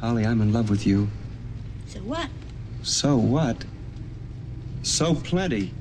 Holly, 0.00 0.24
I'm 0.24 0.40
in 0.40 0.48
love 0.48 0.72
with 0.72 0.88
you. 0.88 1.12
So 1.84 2.00
what? 2.00 2.32
So 2.80 3.20
what? 3.20 3.68
So 4.80 5.12
plenty. 5.12 5.76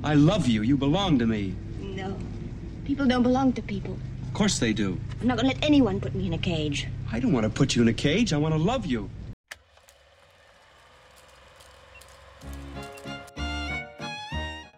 I 0.00 0.16
love 0.16 0.48
you. 0.48 0.64
You 0.64 0.80
belong 0.80 1.20
to 1.20 1.28
me. 1.28 1.52
No. 1.76 2.16
People 2.88 3.04
don't 3.04 3.20
belong 3.22 3.52
to 3.52 3.60
people. 3.60 4.00
Of 4.24 4.32
course 4.32 4.56
they 4.56 4.72
do. 4.72 4.96
I'm 5.20 5.28
not 5.28 5.36
gonna 5.36 5.52
let 5.52 5.60
anyone 5.60 6.00
put 6.00 6.16
me 6.16 6.24
in 6.24 6.32
a 6.32 6.40
cage. 6.40 6.88
I 7.12 7.20
don't 7.20 7.36
want 7.36 7.44
to 7.44 7.52
put 7.52 7.76
you 7.76 7.84
in 7.84 7.88
a 7.88 7.92
cage. 7.92 8.32
I 8.32 8.40
want 8.40 8.56
to 8.56 8.60
love 8.60 8.88
you. 8.88 9.12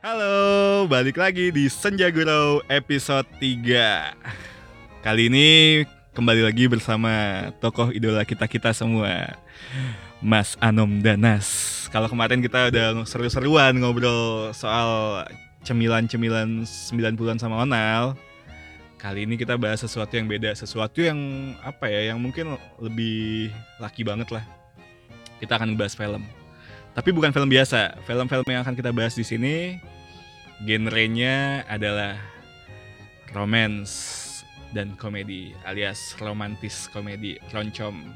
Halo, 0.03 0.91
balik 0.91 1.23
lagi 1.23 1.55
di 1.55 1.71
Senja 1.71 2.11
Gurau 2.11 2.67
episode 2.67 3.31
3 3.39 4.11
Kali 5.07 5.31
ini 5.31 5.87
kembali 6.11 6.43
lagi 6.43 6.67
bersama 6.67 7.11
tokoh 7.63 7.95
idola 7.95 8.27
kita-kita 8.27 8.75
semua 8.75 9.39
Mas 10.19 10.59
Anom 10.59 10.99
Danas. 10.99 11.87
Kalau 11.95 12.11
kemarin 12.11 12.43
kita 12.43 12.67
udah 12.67 13.07
seru-seruan 13.07 13.79
ngobrol 13.79 14.51
soal 14.51 15.23
cemilan-cemilan 15.63 16.67
90-an 16.67 17.39
sama 17.39 17.63
Onal 17.63 18.19
Kali 19.01 19.25
ini 19.25 19.39
kita 19.39 19.55
bahas 19.57 19.81
sesuatu 19.81 20.13
yang 20.13 20.29
beda 20.29 20.53
Sesuatu 20.53 21.01
yang 21.01 21.17
apa 21.63 21.89
ya, 21.89 22.13
yang 22.13 22.19
mungkin 22.21 22.59
lebih 22.77 23.49
laki 23.81 24.05
banget 24.05 24.29
lah. 24.35 24.45
Kita 25.41 25.57
akan 25.57 25.73
bahas 25.79 25.97
film. 25.97 26.21
Tapi 26.93 27.09
bukan 27.15 27.33
film 27.33 27.49
biasa. 27.49 27.97
Film-film 28.05 28.45
yang 28.45 28.61
akan 28.61 28.77
kita 28.77 28.93
bahas 28.93 29.17
di 29.17 29.25
sini 29.25 29.81
genrenya 30.69 31.65
adalah 31.65 32.21
romance 33.33 34.30
dan 34.71 34.95
komedi 34.99 35.55
alias 35.67 36.15
romantis 36.19 36.87
komedi 36.91 37.39
roncom. 37.51 38.07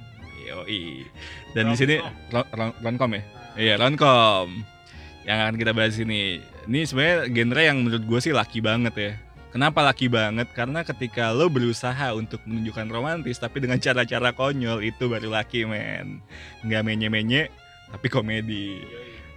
Yoi. 0.45 1.09
Dan 1.57 1.73
di 1.73 1.77
sini 1.77 1.97
ron, 2.31 2.47
ron, 2.53 2.71
roncom 2.85 3.11
ya? 3.17 3.23
Iya, 3.55 3.75
roncom. 3.81 4.63
Yang 5.25 5.39
akan 5.41 5.55
kita 5.57 5.73
bahas 5.73 5.97
ini. 5.97 6.43
Ini 6.69 6.81
sebenarnya 6.85 7.19
genre 7.33 7.63
yang 7.65 7.79
menurut 7.81 8.05
gue 8.05 8.21
sih 8.21 8.33
laki 8.35 8.61
banget 8.61 8.95
ya. 8.97 9.13
Kenapa 9.55 9.87
laki 9.87 10.11
banget? 10.11 10.51
Karena 10.51 10.83
ketika 10.83 11.31
lo 11.31 11.47
berusaha 11.47 12.11
untuk 12.19 12.43
menunjukkan 12.43 12.91
romantis 12.91 13.39
tapi 13.39 13.63
dengan 13.63 13.79
cara-cara 13.79 14.35
konyol 14.35 14.83
itu 14.83 15.07
baru 15.07 15.31
laki 15.31 15.63
men. 15.65 16.19
Nggak 16.67 16.83
menye-menye 16.83 17.43
tapi 17.95 18.11
komedi. 18.11 18.83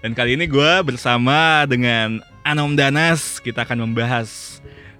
Dan 0.01 0.17
kali 0.17 0.33
ini 0.33 0.49
gue 0.49 0.71
bersama 0.81 1.69
dengan 1.69 2.17
Anom 2.41 2.73
Danas 2.73 3.37
kita 3.37 3.61
akan 3.61 3.85
membahas 3.85 4.57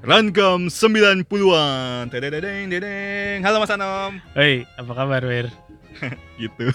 Roncom 0.08 0.72
90-an. 0.72 2.08
Tedededeng, 2.08 2.72
dedeng. 2.72 3.44
Halo 3.44 3.60
Mas 3.60 3.76
Anom. 3.76 4.24
Hei, 4.40 4.64
apa 4.80 4.96
kabar, 4.96 5.20
Wir? 5.20 5.52
gitu. 6.40 6.72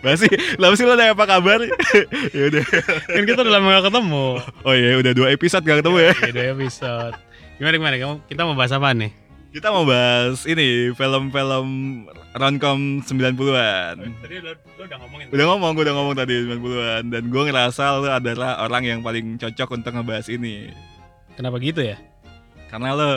Masih, 0.00 0.32
lah 0.56 0.72
sih 0.72 0.88
lo 0.88 0.96
ada 0.96 1.12
apa 1.12 1.28
kabar? 1.28 1.60
ya 2.36 2.42
udah. 2.48 2.64
Kan 3.04 3.28
kita 3.28 3.44
udah 3.44 3.52
lama 3.52 3.76
gak 3.76 3.92
ketemu. 3.92 4.26
Oh 4.64 4.72
iya, 4.72 4.96
udah 4.96 5.12
dua 5.12 5.28
episode 5.28 5.60
gak 5.60 5.84
ketemu 5.84 6.08
ya. 6.08 6.12
Iya, 6.24 6.32
dua 6.32 6.46
episode. 6.56 7.14
Gimana 7.60 7.76
gimana? 7.76 7.96
Kamu 8.00 8.14
kita 8.32 8.40
mau 8.48 8.56
bahas 8.56 8.72
apa 8.72 8.96
nih? 8.96 9.12
Kita 9.52 9.68
mau 9.76 9.84
bahas 9.84 10.48
ini 10.48 10.96
film-film 10.96 11.68
roncom 12.32 13.04
90-an. 13.04 13.96
Tadi 14.24 14.36
lo, 14.40 14.56
lo 14.56 14.82
udah 14.88 14.98
ngomongin. 15.04 15.24
Udah 15.28 15.44
ngomong, 15.52 15.70
gue 15.76 15.84
udah 15.84 15.96
ngomong 16.00 16.14
tadi 16.16 16.34
90-an 16.48 17.12
dan 17.12 17.22
gue 17.28 17.42
ngerasa 17.44 18.00
lo 18.00 18.08
adalah 18.08 18.64
orang 18.64 18.88
yang 18.88 19.00
paling 19.04 19.36
cocok 19.36 19.68
untuk 19.68 19.92
ngebahas 19.92 20.32
ini. 20.32 20.72
Kenapa 21.36 21.60
gitu 21.60 21.84
ya? 21.84 22.00
Karena 22.70 22.94
lo 22.94 23.10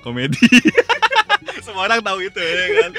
komedi. 0.00 0.40
Semua 1.64 1.84
orang 1.84 2.00
tahu 2.00 2.24
itu 2.24 2.40
ya 2.40 2.66
kan. 2.80 2.90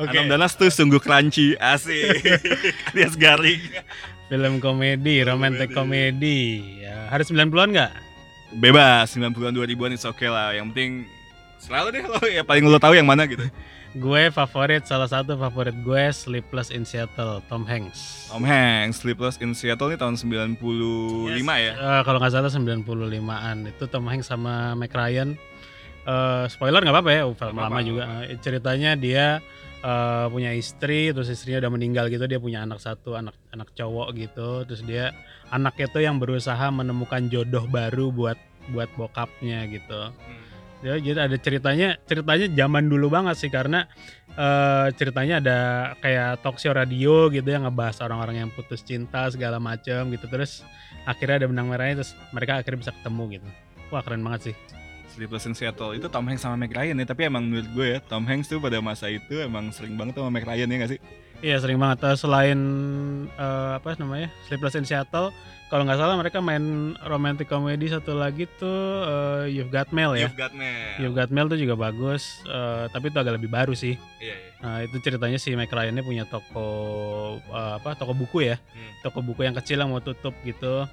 Oke. 0.00 0.16
Anom 0.16 0.32
Danas 0.32 0.56
tuh 0.56 0.72
sungguh 0.72 0.96
crunchy, 0.96 1.52
asik. 1.60 2.24
Alias 2.96 3.14
garing. 3.20 3.60
Film 4.32 4.56
komedi, 4.64 5.20
romantic 5.20 5.76
komedi. 5.76 6.80
Ya, 6.80 7.12
harus 7.12 7.28
90-an 7.28 7.68
nggak? 7.76 7.92
Bebas 8.56 9.12
90-an 9.12 9.52
2000-an 9.52 9.92
it's 9.92 10.08
okay 10.08 10.32
lah. 10.32 10.56
Yang 10.56 10.72
penting 10.72 10.92
selalu 11.62 11.88
deh 11.94 12.04
lo 12.08 12.18
ya 12.26 12.42
paling 12.42 12.64
lo 12.66 12.80
tahu 12.80 12.96
yang 12.96 13.06
mana 13.06 13.28
gitu. 13.28 13.44
Gue 13.92 14.32
favorit 14.32 14.88
salah 14.88 15.04
satu 15.04 15.36
favorit 15.36 15.76
gue 15.84 16.04
Sleepless 16.16 16.72
in 16.72 16.88
Seattle, 16.88 17.44
Tom 17.44 17.68
Hanks. 17.68 18.32
Tom 18.32 18.40
Hanks, 18.40 19.04
Sleepless 19.04 19.36
in 19.44 19.52
Seattle 19.52 19.92
ini 19.92 20.00
tahun 20.00 20.16
95 20.16 20.56
ya. 21.60 21.72
Eh, 21.76 22.00
kalau 22.00 22.16
nggak 22.16 22.32
salah 22.32 22.48
95-an. 22.48 23.68
Itu 23.68 23.84
Tom 23.92 24.08
Hanks 24.08 24.32
sama 24.32 24.72
Mac 24.72 24.96
Ryan. 24.96 25.36
Eh, 26.02 26.44
spoiler 26.48 26.80
nggak 26.80 26.94
apa-apa 26.96 27.10
ya, 27.12 27.22
film 27.36 27.52
Nggak 27.52 27.68
lama 27.68 27.80
juga. 27.84 28.02
Eh, 28.24 28.40
ceritanya 28.40 28.96
dia 28.96 29.44
eh, 29.84 30.26
punya 30.32 30.56
istri, 30.56 31.12
terus 31.12 31.28
istrinya 31.28 31.68
udah 31.68 31.72
meninggal 31.76 32.08
gitu, 32.08 32.24
dia 32.24 32.40
punya 32.40 32.64
anak 32.64 32.80
satu, 32.80 33.12
anak 33.20 33.36
anak 33.52 33.76
cowok 33.76 34.16
gitu. 34.16 34.64
Terus 34.72 34.88
dia 34.88 35.12
anaknya 35.52 35.86
tuh 35.92 36.00
yang 36.00 36.16
berusaha 36.16 36.72
menemukan 36.72 37.28
jodoh 37.28 37.68
baru 37.68 38.08
buat 38.08 38.40
buat 38.72 38.88
bokapnya 38.96 39.68
gitu. 39.68 40.16
Ya, 40.82 40.98
jadi 40.98 41.30
ada 41.30 41.36
ceritanya, 41.38 41.94
ceritanya 42.10 42.46
zaman 42.50 42.90
dulu 42.90 43.06
banget 43.06 43.38
sih 43.38 43.50
karena 43.54 43.86
eh, 44.34 44.90
ceritanya 44.98 45.38
ada 45.38 45.58
kayak 46.02 46.42
talk 46.42 46.58
show 46.58 46.74
radio 46.74 47.30
gitu 47.30 47.46
yang 47.46 47.62
ngebahas 47.62 48.02
orang-orang 48.02 48.42
yang 48.42 48.50
putus 48.50 48.82
cinta 48.82 49.30
segala 49.30 49.62
macam 49.62 50.10
gitu. 50.10 50.26
Terus 50.26 50.66
akhirnya 51.06 51.46
ada 51.46 51.46
benang 51.46 51.70
merahnya 51.70 52.02
terus 52.02 52.18
mereka 52.34 52.58
akhirnya 52.58 52.82
bisa 52.82 52.92
ketemu 52.98 53.22
gitu. 53.38 53.48
Wah 53.94 54.02
keren 54.02 54.26
banget 54.26 54.50
sih. 54.50 54.81
Sleepless 55.12 55.44
in 55.44 55.52
Seattle 55.52 55.92
itu 55.92 56.08
Tom 56.08 56.24
Hanks 56.24 56.40
sama 56.40 56.56
Meg 56.56 56.72
Ryan 56.72 56.96
ya, 56.96 57.06
tapi 57.06 57.28
emang 57.28 57.44
menurut 57.44 57.68
gue 57.70 57.86
ya 57.94 57.98
Tom 58.02 58.24
Hanks 58.24 58.48
tuh 58.48 58.56
pada 58.56 58.80
masa 58.80 59.06
itu 59.06 59.36
emang 59.38 59.68
sering 59.68 59.92
banget 59.94 60.16
sama 60.16 60.32
Meg 60.32 60.42
Ryan 60.42 60.68
ya 60.68 60.76
gak 60.80 60.92
sih? 60.96 61.00
Iya 61.42 61.58
sering 61.58 61.76
banget. 61.76 62.06
Eh, 62.06 62.16
Selain 62.16 62.58
eh, 63.28 63.70
apa 63.76 63.92
namanya 63.98 64.30
Sleepless 64.46 64.78
in 64.78 64.86
Seattle, 64.86 65.34
kalau 65.68 65.82
nggak 65.82 65.98
salah 65.98 66.14
mereka 66.14 66.38
main 66.38 66.62
romantic 67.02 67.50
comedy 67.50 67.90
satu 67.90 68.14
lagi 68.14 68.46
tuh 68.56 68.78
eh, 69.02 69.50
You've 69.50 69.68
Got 69.68 69.90
Mail 69.90 70.14
ya. 70.14 70.30
You've 70.30 70.38
Got 70.38 70.54
Mail. 70.54 70.96
You've 71.02 71.16
Got 71.18 71.28
Mail 71.28 71.50
tuh 71.50 71.58
juga 71.58 71.74
bagus, 71.74 72.22
eh, 72.46 72.86
tapi 72.88 73.10
itu 73.10 73.18
agak 73.18 73.42
lebih 73.42 73.50
baru 73.50 73.74
sih. 73.74 73.98
Iya, 74.16 74.32
iya. 74.32 74.50
Nah, 74.62 74.76
itu 74.80 74.94
ceritanya 75.02 75.36
si 75.36 75.50
Mike 75.52 75.74
Ryan 75.74 75.98
punya 76.00 76.24
toko 76.24 76.66
eh, 77.42 77.72
apa 77.76 77.98
toko 77.98 78.14
buku 78.14 78.46
ya, 78.46 78.56
Hmm. 78.72 78.92
toko 79.02 79.18
buku 79.20 79.42
yang 79.42 79.52
kecil 79.52 79.82
yang 79.82 79.90
mau 79.90 80.00
tutup 80.00 80.32
gitu. 80.42 80.86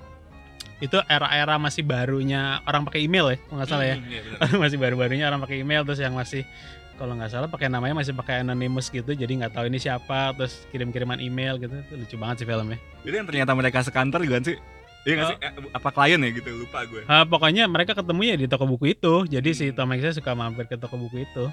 Itu 0.79 0.97
era-era 1.05 1.55
masih 1.55 1.83
barunya 1.83 2.63
orang 2.63 2.83
pakai 2.83 3.03
email 3.03 3.25
ya, 3.29 3.37
kalau 3.41 3.55
nggak 3.57 3.69
salah 3.69 3.85
ya. 3.85 3.95
Hmm, 3.95 4.07
iya, 4.07 4.21
masih 4.63 4.77
baru-barunya 4.77 5.25
orang 5.25 5.39
pakai 5.39 5.57
email 5.59 5.83
terus 5.83 5.99
yang 5.99 6.13
masih 6.13 6.47
kalau 6.95 7.15
nggak 7.15 7.29
salah 7.29 7.47
pakai 7.47 7.67
namanya 7.67 7.95
masih 7.95 8.11
pakai 8.11 8.43
anonymous 8.43 8.87
gitu 8.87 9.07
jadi 9.09 9.27
nggak 9.33 9.53
tahu 9.53 9.65
ini 9.65 9.77
siapa 9.77 10.35
terus 10.35 10.67
kirim-kiriman 10.69 11.15
email 11.17 11.55
gitu 11.55 11.71
itu 11.71 11.93
lucu 11.95 12.15
banget 12.15 12.43
sih 12.43 12.47
filmnya 12.47 12.75
Jadi 13.01 13.15
yang 13.15 13.23
ternyata 13.25 13.51
mereka 13.53 13.79
sekantor 13.81 14.19
juga 14.19 14.39
sih? 14.41 14.59
Iya 15.01 15.13
gak 15.15 15.23
Oh. 15.23 15.29
sih? 15.29 15.37
Eh, 15.39 15.51
Apa 15.71 15.89
klien 15.89 16.19
ya 16.19 16.29
gitu? 16.29 16.51
Lupa 16.53 16.83
gue. 16.83 17.07
Ah, 17.07 17.23
pokoknya 17.23 17.63
mereka 17.65 17.95
ketemunya 17.95 18.35
di 18.35 18.51
toko 18.51 18.67
buku 18.67 18.91
itu 18.91 19.23
jadi 19.25 19.47
si 19.49 19.71
Hmm. 19.71 19.75
Tom 19.77 19.89
Hanks 19.89 20.19
suka 20.19 20.31
mampir 20.33 20.67
ke 20.67 20.75
toko 20.75 20.95
buku 20.95 21.23
itu 21.23 21.47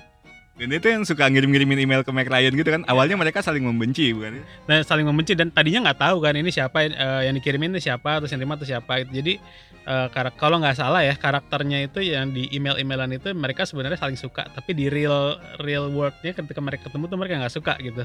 Dan 0.57 0.73
itu 0.73 0.89
yang 0.89 1.05
suka 1.05 1.29
ngirim-ngirimin 1.29 1.85
email 1.85 2.01
ke 2.01 2.09
Meg 2.09 2.25
Ryan 2.25 2.57
gitu 2.57 2.65
kan? 2.73 2.81
Awalnya 2.89 3.21
mereka 3.21 3.45
saling 3.45 3.61
membenci 3.61 4.17
bukan? 4.17 4.41
nah 4.65 4.81
saling 4.81 5.05
membenci 5.05 5.37
dan 5.37 5.53
tadinya 5.53 5.93
nggak 5.93 6.01
tahu 6.01 6.17
kan 6.25 6.33
ini 6.33 6.49
siapa 6.49 6.89
eh, 6.89 7.29
yang 7.29 7.37
dikirimin 7.37 7.77
ini 7.77 7.81
siapa 7.81 8.19
terus 8.19 8.33
yang 8.33 8.41
terima 8.41 8.57
itu 8.57 8.67
siapa 8.67 9.05
gitu. 9.05 9.13
jadi 9.21 9.35
karak- 9.87 10.35
kalau 10.35 10.59
nggak 10.59 10.75
salah 10.75 10.99
ya 11.05 11.15
karakternya 11.15 11.87
itu 11.87 12.03
yang 12.03 12.35
di 12.35 12.51
email-emailan 12.51 13.23
itu 13.23 13.31
mereka 13.37 13.63
sebenarnya 13.63 13.95
saling 13.95 14.19
suka 14.19 14.43
tapi 14.51 14.75
di 14.75 14.91
real 14.91 15.39
real 15.63 15.87
worldnya 15.95 16.35
ketika 16.35 16.59
mereka 16.59 16.91
ketemu 16.91 17.07
tuh 17.07 17.19
mereka 17.21 17.35
nggak 17.39 17.55
suka 17.55 17.75
gitu 17.79 18.03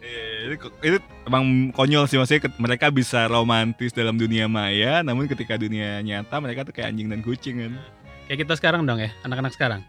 Iya, 0.00 0.56
itu, 0.56 0.66
itu 0.80 0.98
emang 1.28 1.68
konyol 1.76 2.08
sih 2.08 2.16
maksudnya 2.16 2.48
mereka 2.56 2.88
bisa 2.88 3.28
romantis 3.28 3.92
dalam 3.92 4.16
dunia 4.16 4.48
maya, 4.48 5.04
namun 5.04 5.28
ketika 5.28 5.60
dunia 5.60 6.00
nyata 6.00 6.40
mereka 6.40 6.64
tuh 6.64 6.72
kayak 6.72 6.88
anjing 6.88 7.12
dan 7.12 7.20
kucing 7.20 7.56
kan. 7.60 7.72
kayak 8.24 8.48
kita 8.48 8.54
sekarang 8.56 8.88
dong 8.88 8.96
ya 8.96 9.12
anak-anak 9.20 9.52
sekarang 9.52 9.84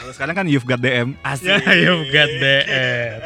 Kalau 0.00 0.12
sekarang 0.16 0.32
kan 0.32 0.46
you've 0.48 0.64
got 0.64 0.80
DM, 0.80 1.12
asik. 1.20 1.60
Ya, 1.60 1.60
you've 1.84 2.08
got 2.08 2.32
DM. 2.32 3.16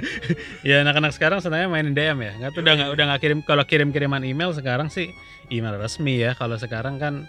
ya 0.68 0.86
anak-anak 0.86 1.10
sekarang 1.10 1.42
sebenarnya 1.42 1.66
main 1.66 1.90
DM 1.90 2.18
ya. 2.22 2.32
Nggak 2.38 2.50
tuh 2.54 2.60
udah 2.62 2.74
nggak 2.78 2.90
udah 2.94 3.04
nggak 3.10 3.20
kirim 3.26 3.38
kalau 3.42 3.64
kirim-kiriman 3.66 4.22
email 4.22 4.54
sekarang 4.54 4.86
sih 4.86 5.10
email 5.50 5.74
resmi 5.74 6.22
ya. 6.22 6.38
Kalau 6.38 6.54
sekarang 6.54 7.02
kan 7.02 7.26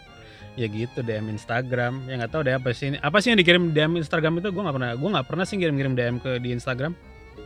ya 0.54 0.70
gitu 0.70 1.02
DM 1.02 1.34
Instagram. 1.34 2.06
Ya 2.06 2.22
nggak 2.22 2.30
tahu 2.30 2.46
deh 2.46 2.54
apa 2.54 2.70
sih 2.78 2.94
ini. 2.94 3.02
Apa 3.02 3.18
sih 3.26 3.34
yang 3.34 3.42
dikirim 3.42 3.74
DM 3.74 3.98
Instagram 3.98 4.38
itu? 4.38 4.54
Gue 4.54 4.62
nggak 4.62 4.78
pernah. 4.78 4.92
Gue 4.94 5.10
nggak 5.18 5.28
pernah 5.34 5.46
sih 5.50 5.58
kirim-kirim 5.58 5.94
DM 5.98 6.16
ke 6.22 6.38
di 6.38 6.54
Instagram. 6.54 6.94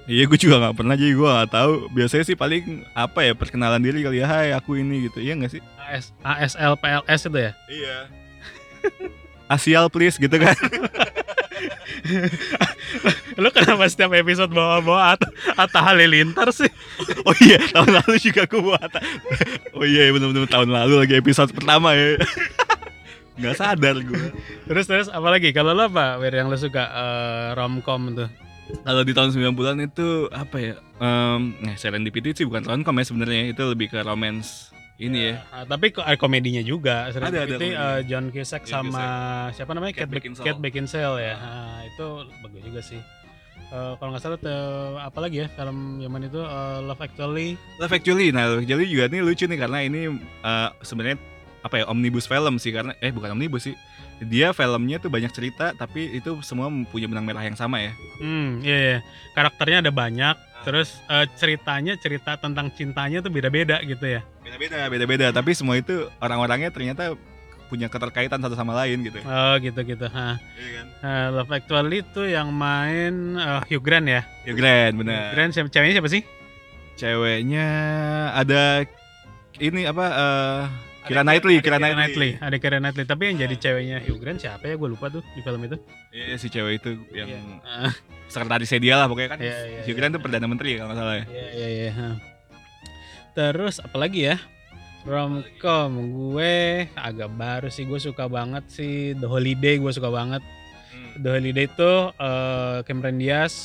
Iya, 0.10 0.26
gue 0.26 0.40
juga 0.42 0.58
nggak 0.60 0.76
pernah 0.76 0.96
jadi 1.00 1.14
gue 1.16 1.30
nggak 1.30 1.52
tahu. 1.56 1.72
Biasanya 1.96 2.26
sih 2.28 2.36
paling 2.36 2.84
apa 2.92 3.24
ya 3.24 3.32
perkenalan 3.32 3.80
diri 3.80 4.04
kali 4.04 4.20
ya, 4.20 4.28
hai 4.28 4.50
aku 4.58 4.76
ini 4.76 5.06
gitu, 5.06 5.22
iya 5.22 5.38
nggak 5.38 5.54
sih? 5.54 5.62
AS, 5.78 6.10
ASL 6.26 6.74
PLS 6.82 7.22
itu 7.30 7.40
ya. 7.40 7.52
Iya. 7.70 7.98
Asial 9.54 9.90
please 9.90 10.18
gitu 10.22 10.38
kan. 10.38 10.54
Lu 13.42 13.50
kenapa 13.56 13.86
setiap 13.88 14.12
episode 14.16 14.52
bawa-bawa 14.52 15.16
Atta, 15.16 15.28
Atta 15.56 15.80
Halilintar 15.84 16.52
sih? 16.52 16.70
Oh 17.24 17.36
iya, 17.40 17.60
tahun 17.72 18.00
lalu 18.04 18.16
juga 18.20 18.44
gue 18.50 18.62
buat. 18.62 18.92
Oh 19.76 19.86
iya, 19.86 20.12
bener-bener 20.12 20.50
tahun 20.50 20.70
lalu 20.72 21.06
lagi 21.06 21.16
episode 21.20 21.52
pertama 21.56 21.96
ya. 21.96 22.20
Nggak 23.40 23.56
sadar 23.56 23.96
gue. 24.04 24.36
Terus 24.68 24.86
terus 24.86 25.08
apalagi 25.08 25.56
kalau 25.56 25.72
lo 25.72 25.88
apa? 25.88 26.20
Wir 26.20 26.36
yang 26.36 26.52
lo 26.52 26.60
suka 26.60 26.84
eh, 26.84 27.48
romcom 27.56 28.12
tuh? 28.16 28.30
Kalau 28.86 29.02
di 29.02 29.18
tahun 29.18 29.34
90-an 29.34 29.78
itu 29.82 30.30
apa 30.30 30.58
ya? 30.62 30.76
Em, 31.02 31.58
nah, 31.58 31.74
Serendipity 31.74 32.38
sih 32.38 32.46
bukan 32.46 32.62
rom-com 32.62 32.94
ya 33.02 33.06
sebenarnya, 33.08 33.44
itu 33.50 33.64
lebih 33.66 33.90
ke 33.90 34.00
romance 34.06 34.70
ini 35.00 35.32
ya. 35.32 35.36
Ah, 35.50 35.64
tapi 35.64 35.96
ada 35.96 36.16
komedinya 36.16 36.60
juga. 36.60 37.08
Ada, 37.08 37.18
ada 37.24 37.40
Itu 37.48 37.56
komedinya. 37.56 38.04
John 38.04 38.26
Cusack 38.30 38.64
John 38.64 38.92
sama 38.92 39.06
siapa 39.56 39.72
namanya 39.72 39.94
Kate 39.96 40.04
Kate, 40.04 40.12
Bec- 40.12 40.20
Beckinsale. 40.20 40.46
Kate 40.46 40.60
Beckinsale 40.60 41.18
ya. 41.18 41.36
Ah, 41.36 41.80
itu 41.88 42.06
bagus 42.44 42.62
juga 42.62 42.82
sih. 42.84 43.02
Eh, 43.70 43.94
kalau 43.96 44.10
nggak 44.12 44.24
salah 44.26 44.40
tuh, 44.42 44.60
apa 44.98 45.20
lagi 45.22 45.46
ya 45.46 45.48
film 45.48 45.78
zaman 46.00 46.22
itu 46.26 46.42
eh, 46.42 46.80
Love 46.84 47.02
Actually. 47.02 47.50
Love 47.78 47.94
Actually, 47.94 48.28
nah 48.30 48.50
Love 48.50 48.66
Actually 48.66 48.90
juga 48.90 49.06
nih 49.08 49.22
lucu 49.22 49.46
nih 49.46 49.60
karena 49.60 49.80
ini 49.82 50.02
eh, 50.42 50.70
sebenarnya 50.82 51.18
apa 51.60 51.76
ya 51.76 51.86
omnibus 51.86 52.26
film 52.26 52.56
sih 52.56 52.72
karena 52.72 52.96
eh 52.98 53.12
bukan 53.12 53.36
omnibus 53.36 53.68
sih 53.68 53.76
dia 54.22 54.52
filmnya 54.52 54.98
tuh 54.98 55.08
banyak 55.08 55.30
cerita 55.30 55.72
tapi 55.72 56.12
itu 56.12 56.40
semua 56.42 56.68
punya 56.86 57.06
benang 57.06 57.24
merah 57.24 57.42
yang 57.42 57.54
sama 57.54 57.80
ya 57.80 57.92
Hmm, 58.18 58.60
iya, 58.60 58.78
iya. 58.78 58.98
Karakternya 59.32 59.80
ada 59.80 59.92
banyak. 59.92 60.36
Terus 60.60 60.92
eh, 61.08 61.24
ceritanya 61.34 61.96
cerita 61.96 62.36
tentang 62.36 62.68
cintanya 62.70 63.20
tuh 63.20 63.30
beda-beda 63.30 63.80
gitu 63.80 64.04
ya. 64.04 64.20
beda-beda 64.44 64.90
beda-beda 64.90 65.28
tapi 65.30 65.54
semua 65.54 65.76
itu 65.76 66.12
orang-orangnya 66.18 66.68
ternyata 66.68 67.16
punya 67.70 67.86
keterkaitan 67.86 68.42
satu 68.42 68.58
sama 68.58 68.74
lain 68.76 69.06
gitu 69.06 69.22
Oh 69.24 69.56
gitu-gitu. 69.56 70.04
Hah. 70.06 70.36
Iya 70.58 70.70
kan 70.74 70.86
Eh, 71.00 71.28
Love 71.32 71.54
Actually 71.54 72.02
itu 72.02 72.22
yang 72.26 72.50
main 72.50 73.38
eh, 73.38 73.62
Hugh 73.68 73.80
Grant 73.80 74.04
ya. 74.04 74.26
ya 74.44 74.52
Grand 74.52 74.92
Hugh 74.92 75.00
bener 75.00 75.32
Grant 75.32 75.52
siapa 75.54 75.70
ceweknya 75.70 75.96
siapa 75.96 76.10
sih? 76.10 76.24
ceweknya 76.98 77.68
ada 78.36 78.84
ini 79.58 79.86
apa 79.86 80.06
eh 80.10 80.64
Kira 81.10 81.26
Knightley, 81.26 81.58
Kira 81.66 81.82
Knightley. 81.82 82.38
Ada 82.38 82.58
Kira 82.62 82.78
Knightley. 82.78 83.06
Tapi 83.10 83.34
yang 83.34 83.38
jadi 83.42 83.56
ceweknya 83.58 83.98
Hugh 84.06 84.22
Grant 84.22 84.38
siapa 84.38 84.70
ya? 84.70 84.78
Gue 84.78 84.94
lupa 84.94 85.10
tuh 85.10 85.26
di 85.34 85.42
film 85.42 85.58
itu. 85.66 85.82
Iya 86.14 86.38
si 86.38 86.48
cewek 86.48 86.74
itu 86.78 86.90
yang 87.12 87.28
Iya. 87.34 87.40
Ah, 87.66 87.94
sekretarisnya 88.30 88.78
dia 88.78 88.94
lah 88.94 89.10
pokoknya 89.10 89.30
kan 89.34 89.40
Iya, 89.42 89.56
iya, 89.66 89.80
Hugh 89.90 89.98
Grant 89.98 90.14
tuh 90.14 90.22
perdana 90.22 90.46
menteri 90.46 90.78
kalau 90.78 90.94
nggak 90.94 91.00
salah 91.02 91.16
ya 91.18 91.26
Iya 91.26 91.48
iya 91.50 91.68
iya. 91.74 91.92
Terus 93.34 93.82
apalagi 93.82 94.30
ya? 94.30 94.38
Romcom 95.02 95.92
gue 96.12 96.86
agak 96.94 97.32
baru 97.34 97.72
sih 97.72 97.88
gue 97.88 97.98
suka 97.98 98.28
banget 98.28 98.68
sih 98.68 99.16
The 99.18 99.26
Holiday 99.26 99.82
gue 99.82 99.90
suka 99.90 100.12
banget. 100.12 100.44
The 101.18 101.30
Holiday 101.40 101.66
itu 101.66 101.92
eh, 102.14 102.78
Cameron 102.86 103.18
Diaz, 103.18 103.56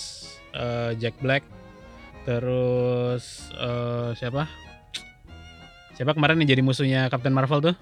eh, 0.55 0.95
Jack 0.97 1.19
Black, 1.21 1.43
terus 2.25 3.51
eh, 3.53 4.11
siapa? 4.15 4.47
Siapa 5.95 6.13
kemarin 6.13 6.43
yang 6.43 6.51
jadi 6.51 6.63
musuhnya 6.63 7.07
Captain 7.07 7.31
Marvel 7.31 7.63
tuh? 7.63 7.75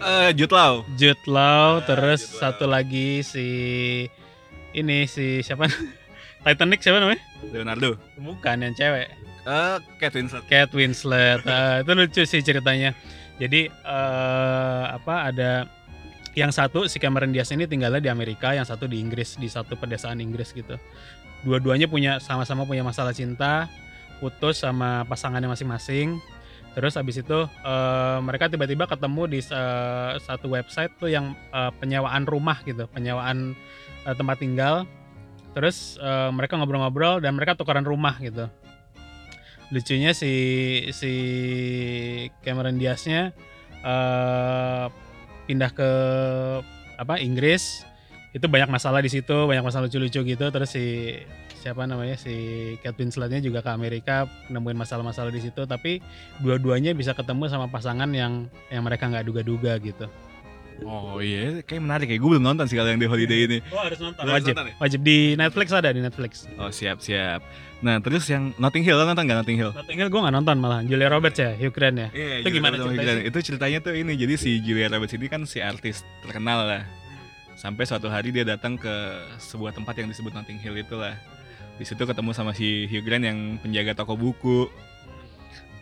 Eh 0.00 0.30
Jude 0.36 0.52
Law 0.52 0.84
Jude 0.96 1.24
Law, 1.24 1.80
Ah, 1.80 1.84
terus 1.84 2.20
Jude 2.20 2.32
Law. 2.32 2.40
satu 2.40 2.64
lagi 2.66 3.20
si 3.20 3.46
ini 4.72 5.04
si 5.06 5.40
siapa? 5.40 5.68
Titanic 6.44 6.84
siapa 6.84 7.00
namanya? 7.00 7.22
Leonardo 7.48 7.96
Bukan 8.16 8.56
yang 8.60 8.74
cewek. 8.74 9.08
eh 9.44 9.76
Kate 10.00 10.16
Winslet 10.16 10.44
Kate 10.44 10.72
Winslet. 10.72 11.40
Eh, 11.44 11.76
itu 11.84 11.90
lucu 11.92 12.22
sih 12.24 12.40
ceritanya. 12.40 12.92
Jadi 13.36 13.68
eh, 13.68 14.84
apa 14.88 15.28
ada 15.28 15.68
yang 16.34 16.50
satu 16.50 16.88
si 16.90 16.98
Cameron 16.98 17.30
Diaz 17.30 17.48
ini 17.48 17.64
tinggalnya 17.64 18.00
di 18.00 18.10
Amerika, 18.10 18.52
yang 18.52 18.66
satu 18.66 18.84
di 18.84 18.98
Inggris 18.98 19.36
di 19.36 19.46
satu 19.46 19.76
pedesaan 19.76 20.18
Inggris 20.18 20.50
gitu. 20.50 20.76
Dua-duanya 21.44 21.86
punya 21.86 22.18
sama-sama 22.18 22.64
punya 22.64 22.80
masalah 22.82 23.12
cinta, 23.12 23.68
putus 24.18 24.64
sama 24.64 25.04
pasangannya 25.04 25.46
masing-masing. 25.46 26.18
Terus 26.74 26.98
abis 26.98 27.22
itu 27.22 27.38
eh, 27.46 28.18
mereka 28.20 28.50
tiba-tiba 28.50 28.90
ketemu 28.90 29.30
di 29.30 29.40
eh, 29.40 30.12
satu 30.18 30.50
website 30.50 30.90
tuh 30.98 31.10
yang 31.10 31.38
eh, 31.54 31.70
penyewaan 31.78 32.26
rumah 32.26 32.58
gitu, 32.66 32.90
penyewaan 32.90 33.54
eh, 34.04 34.14
tempat 34.14 34.42
tinggal. 34.42 34.84
Terus 35.54 35.96
eh, 36.02 36.30
mereka 36.34 36.58
ngobrol-ngobrol 36.58 37.22
dan 37.22 37.38
mereka 37.38 37.54
tukaran 37.54 37.86
rumah 37.86 38.18
gitu 38.18 38.50
lucunya 39.72 40.12
si 40.12 40.32
si 40.92 41.12
Cameron 42.44 42.76
Diaznya 42.76 43.32
eh 43.84 44.86
pindah 45.44 45.70
ke 45.76 45.90
apa 46.96 47.20
Inggris 47.20 47.84
itu 48.34 48.44
banyak 48.44 48.66
masalah 48.66 48.98
di 48.98 49.08
situ 49.08 49.46
banyak 49.46 49.62
masalah 49.62 49.86
lucu-lucu 49.86 50.26
gitu 50.26 50.46
terus 50.50 50.68
si 50.68 51.14
siapa 51.56 51.86
namanya 51.86 52.18
si 52.18 52.34
Kate 52.82 52.98
Winsletnya 52.98 53.38
juga 53.38 53.62
ke 53.62 53.70
Amerika 53.70 54.26
nemuin 54.50 54.74
masalah-masalah 54.76 55.30
di 55.30 55.40
situ 55.40 55.62
tapi 55.64 56.02
dua-duanya 56.42 56.92
bisa 56.92 57.14
ketemu 57.14 57.46
sama 57.46 57.70
pasangan 57.70 58.10
yang 58.10 58.50
yang 58.68 58.82
mereka 58.82 59.06
nggak 59.06 59.24
duga-duga 59.24 59.78
gitu 59.78 60.10
Oh 60.82 61.22
iya, 61.22 61.62
kayak 61.62 61.86
menarik 61.86 62.10
ya. 62.10 62.18
Gue 62.18 62.34
belum 62.34 62.42
nonton 62.42 62.66
sih 62.66 62.74
kalau 62.74 62.90
yang 62.90 62.98
di 62.98 63.06
Holiday 63.06 63.46
ini. 63.46 63.58
oh 63.70 63.78
harus 63.78 63.94
nonton 63.94 64.26
Harus 64.26 64.42
wajib 64.42 64.52
nonton 64.52 64.66
ya? 64.66 64.74
wajib 64.82 65.00
di 65.06 65.18
Netflix 65.38 65.66
ada 65.70 65.94
di 65.94 66.02
Netflix 66.02 66.50
Oh 66.58 66.66
siap 66.66 66.98
siap. 66.98 67.46
Nah 67.78 68.02
terus 68.02 68.26
yang 68.26 68.50
Notting 68.58 68.82
Hill, 68.82 68.98
lo 68.98 69.06
nonton 69.06 69.22
nggak 69.22 69.38
Notting 69.38 69.54
Hill? 69.54 69.70
Notting 69.70 69.98
Hill 70.02 70.10
gue 70.10 70.18
nggak 70.18 70.34
nonton 70.34 70.56
malah 70.58 70.82
Julia 70.82 71.06
Roberts 71.06 71.38
ya 71.38 71.54
Hugh 71.54 71.70
Grant 71.70 71.94
ya 71.94 72.08
Iya, 72.10 72.42
Itu 72.42 72.50
Julia 72.50 72.54
gimana 72.58 72.74
ceritanya. 72.74 73.22
Itu 73.22 73.38
ceritanya 73.38 73.78
tuh 73.80 73.94
ini, 73.94 74.12
jadi 74.18 74.34
si 74.34 74.50
Julia 74.58 74.90
Roberts 74.90 75.14
ini 75.14 75.26
kan 75.30 75.46
si 75.46 75.62
artis 75.62 76.02
terkenal 76.26 76.66
lah. 76.66 76.82
Sampai 77.54 77.86
suatu 77.86 78.10
hari 78.10 78.34
dia 78.34 78.42
datang 78.42 78.74
ke 78.74 78.94
sebuah 79.38 79.72
tempat 79.74 79.94
yang 79.98 80.10
disebut 80.10 80.34
Notting 80.34 80.58
Hill 80.58 80.74
itulah. 80.78 81.14
Di 81.78 81.82
situ 81.86 82.02
ketemu 82.06 82.30
sama 82.34 82.54
si 82.54 82.86
Hugh 82.86 83.02
Grant 83.02 83.26
yang 83.26 83.58
penjaga 83.62 83.94
toko 83.98 84.14
buku. 84.14 84.70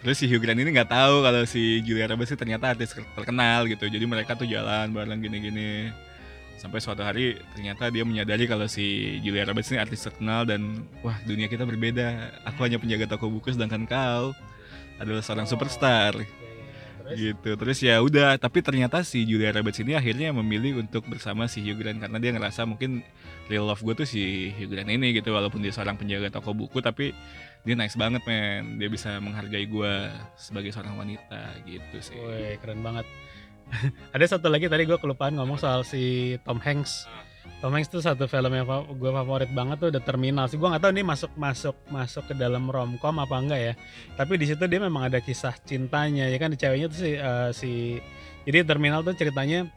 Terus 0.05 0.17
si 0.21 0.29
Hugh 0.29 0.41
Grant 0.41 0.61
ini 0.61 0.73
nggak 0.73 0.93
tahu 0.93 1.25
kalau 1.25 1.43
si 1.49 1.81
Julia 1.85 2.09
Roberts 2.09 2.33
ternyata 2.37 2.73
artis 2.73 2.93
terkenal 2.93 3.69
gitu. 3.69 3.89
Jadi 3.89 4.05
mereka 4.05 4.37
tuh 4.37 4.49
jalan 4.49 4.93
bareng 4.93 5.21
gini-gini. 5.21 5.93
Sampai 6.61 6.79
suatu 6.79 7.03
hari 7.03 7.41
ternyata 7.57 7.91
dia 7.91 8.07
menyadari 8.07 8.47
kalau 8.47 8.71
si 8.71 9.19
Julia 9.25 9.43
Roberts 9.49 9.73
ini 9.73 9.83
artis 9.83 10.05
terkenal 10.05 10.47
dan 10.47 10.87
wah 11.01 11.17
dunia 11.25 11.49
kita 11.49 11.65
berbeda. 11.65 12.37
Aku 12.53 12.69
hanya 12.69 12.77
penjaga 12.79 13.17
toko 13.17 13.33
buku 13.33 13.53
sedangkan 13.53 13.89
kau 13.89 14.37
adalah 15.01 15.25
seorang 15.25 15.49
superstar 15.49 16.15
Terus? 17.03 17.19
gitu 17.19 17.51
terus 17.59 17.79
ya 17.83 17.99
udah 17.99 18.39
tapi 18.39 18.63
ternyata 18.63 19.03
si 19.03 19.27
Julia 19.27 19.51
Roberts 19.51 19.83
ini 19.83 19.99
akhirnya 19.99 20.31
memilih 20.31 20.79
untuk 20.81 21.05
bersama 21.11 21.51
si 21.51 21.59
Hugh 21.61 21.77
Grant 21.77 21.99
karena 21.99 22.19
dia 22.23 22.31
ngerasa 22.31 22.63
mungkin 22.63 23.03
real 23.51 23.67
love 23.67 23.83
gue 23.83 23.95
tuh 23.99 24.09
si 24.09 24.55
Hugh 24.55 24.71
Grant 24.71 24.89
ini 24.89 25.11
gitu 25.13 25.35
walaupun 25.35 25.61
dia 25.61 25.75
seorang 25.75 25.99
penjaga 25.99 26.31
toko 26.31 26.55
buku 26.55 26.79
tapi 26.79 27.11
dia 27.63 27.75
nice 27.75 27.99
banget 27.99 28.23
men 28.27 28.79
dia 28.79 28.87
bisa 28.87 29.19
menghargai 29.19 29.67
gue 29.67 29.93
sebagai 30.39 30.71
seorang 30.71 30.95
wanita 30.99 31.63
gitu 31.67 31.97
sih 31.99 32.19
Woi, 32.19 32.59
keren 32.63 32.83
banget. 32.83 33.07
Ada 34.15 34.37
satu 34.37 34.53
lagi 34.53 34.69
tadi 34.69 34.85
gue 34.85 34.99
kelupaan 35.01 35.39
ngomong 35.39 35.57
soal 35.57 35.87
si 35.87 36.37
Tom 36.45 36.61
Hanks. 36.61 37.09
Tom 37.63 37.79
Hanks 37.79 37.95
tuh 37.95 38.03
satu 38.03 38.27
film 38.27 38.51
yang 38.51 38.67
gue 38.67 39.11
favorit 39.15 39.47
banget 39.55 39.79
tuh 39.79 39.95
The 39.95 40.03
Terminal 40.03 40.51
sih. 40.51 40.59
Gue 40.59 40.67
nggak 40.67 40.83
tahu 40.83 40.99
ini 40.99 41.07
masuk 41.07 41.31
masuk 41.39 41.79
masuk 41.95 42.27
ke 42.27 42.35
dalam 42.35 42.67
romcom 42.67 43.23
apa 43.23 43.39
enggak 43.39 43.61
ya. 43.63 43.75
Tapi 44.19 44.35
di 44.35 44.51
situ 44.51 44.67
dia 44.67 44.83
memang 44.83 45.07
ada 45.07 45.23
kisah 45.23 45.55
cintanya 45.63 46.27
ya 46.27 46.43
kan 46.43 46.51
ceweknya 46.59 46.91
tuh 46.91 46.99
si 46.99 47.11
eh, 47.15 47.51
si 47.55 47.73
jadi 48.43 48.67
Terminal 48.67 49.07
tuh 49.07 49.15
ceritanya 49.15 49.71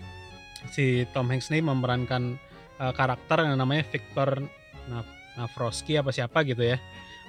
si 0.74 1.06
Tom 1.14 1.30
Hanks 1.30 1.54
nih 1.54 1.62
memerankan 1.62 2.42
eh, 2.82 2.94
karakter 2.98 3.46
yang 3.46 3.62
namanya 3.62 3.86
Victor 3.86 4.42
Nav 4.90 5.06
Navroski 5.38 6.02
apa 6.02 6.10
siapa 6.10 6.42
gitu 6.42 6.66
ya. 6.66 6.82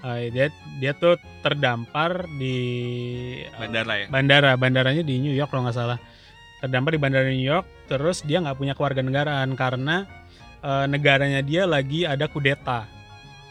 Eh, 0.08 0.32
dia 0.32 0.48
dia 0.80 0.96
tuh 0.96 1.20
terdampar 1.44 2.24
di 2.40 2.56
eh, 3.44 3.60
bandara 3.60 3.92
ya 4.00 4.06
bandara 4.08 4.50
bandaranya 4.56 5.04
di 5.04 5.20
New 5.20 5.36
York 5.36 5.52
kalau 5.52 5.68
nggak 5.68 5.76
salah 5.76 6.00
terdampar 6.64 6.96
di 6.96 7.00
bandara 7.00 7.28
New 7.28 7.44
York 7.44 7.88
terus 7.92 8.24
dia 8.24 8.40
nggak 8.40 8.56
punya 8.56 8.72
keluarga 8.72 9.04
negaraan 9.04 9.52
karena 9.52 10.08
eh, 10.66 10.86
negaranya 10.90 11.40
dia 11.46 11.62
lagi 11.62 12.02
ada 12.02 12.26
kudeta. 12.26 12.90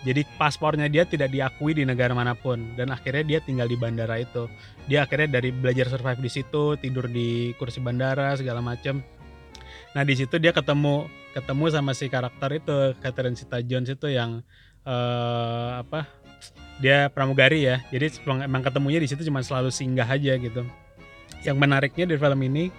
Jadi 0.06 0.22
paspornya 0.38 0.86
dia 0.86 1.02
tidak 1.02 1.34
diakui 1.34 1.74
di 1.74 1.82
negara 1.82 2.14
mana 2.14 2.38
pun. 2.38 2.78
Dan 2.78 2.94
akhirnya 2.94 3.26
dia 3.26 3.40
tinggal 3.42 3.66
di 3.66 3.74
bandara 3.74 4.22
itu. 4.22 4.46
Dia 4.86 5.02
akhirnya 5.08 5.42
dari 5.42 5.50
belajar 5.50 5.90
survive 5.90 6.22
di 6.22 6.30
situ 6.30 6.78
tidur 6.78 7.10
di 7.10 7.58
kursi 7.58 7.82
bandara 7.82 8.38
segala 8.38 8.62
macem. 8.62 9.02
Nah 9.98 10.04
di 10.06 10.14
situ 10.14 10.38
dia 10.38 10.54
ketemu 10.54 11.10
ketemu 11.34 11.66
sama 11.74 11.92
si 11.98 12.06
karakter 12.06 12.62
itu 12.62 12.94
Catherine 13.02 13.34
Zeta 13.34 13.60
Jones 13.66 13.90
itu 13.90 14.08
yang 14.14 14.46
eh, 14.86 15.70
apa 15.82 16.06
dia 16.78 17.10
pramugari 17.10 17.66
ya. 17.66 17.82
Jadi 17.90 18.22
emang- 18.30 18.62
ketemunya 18.62 19.02
di 19.02 19.10
situ 19.10 19.26
cuma 19.26 19.42
selalu 19.42 19.74
singgah 19.74 20.06
aja 20.06 20.38
gitu. 20.38 20.62
Yang 21.42 21.58
menariknya 21.58 22.06
dari 22.14 22.20
film 22.22 22.42
ini 22.46 22.70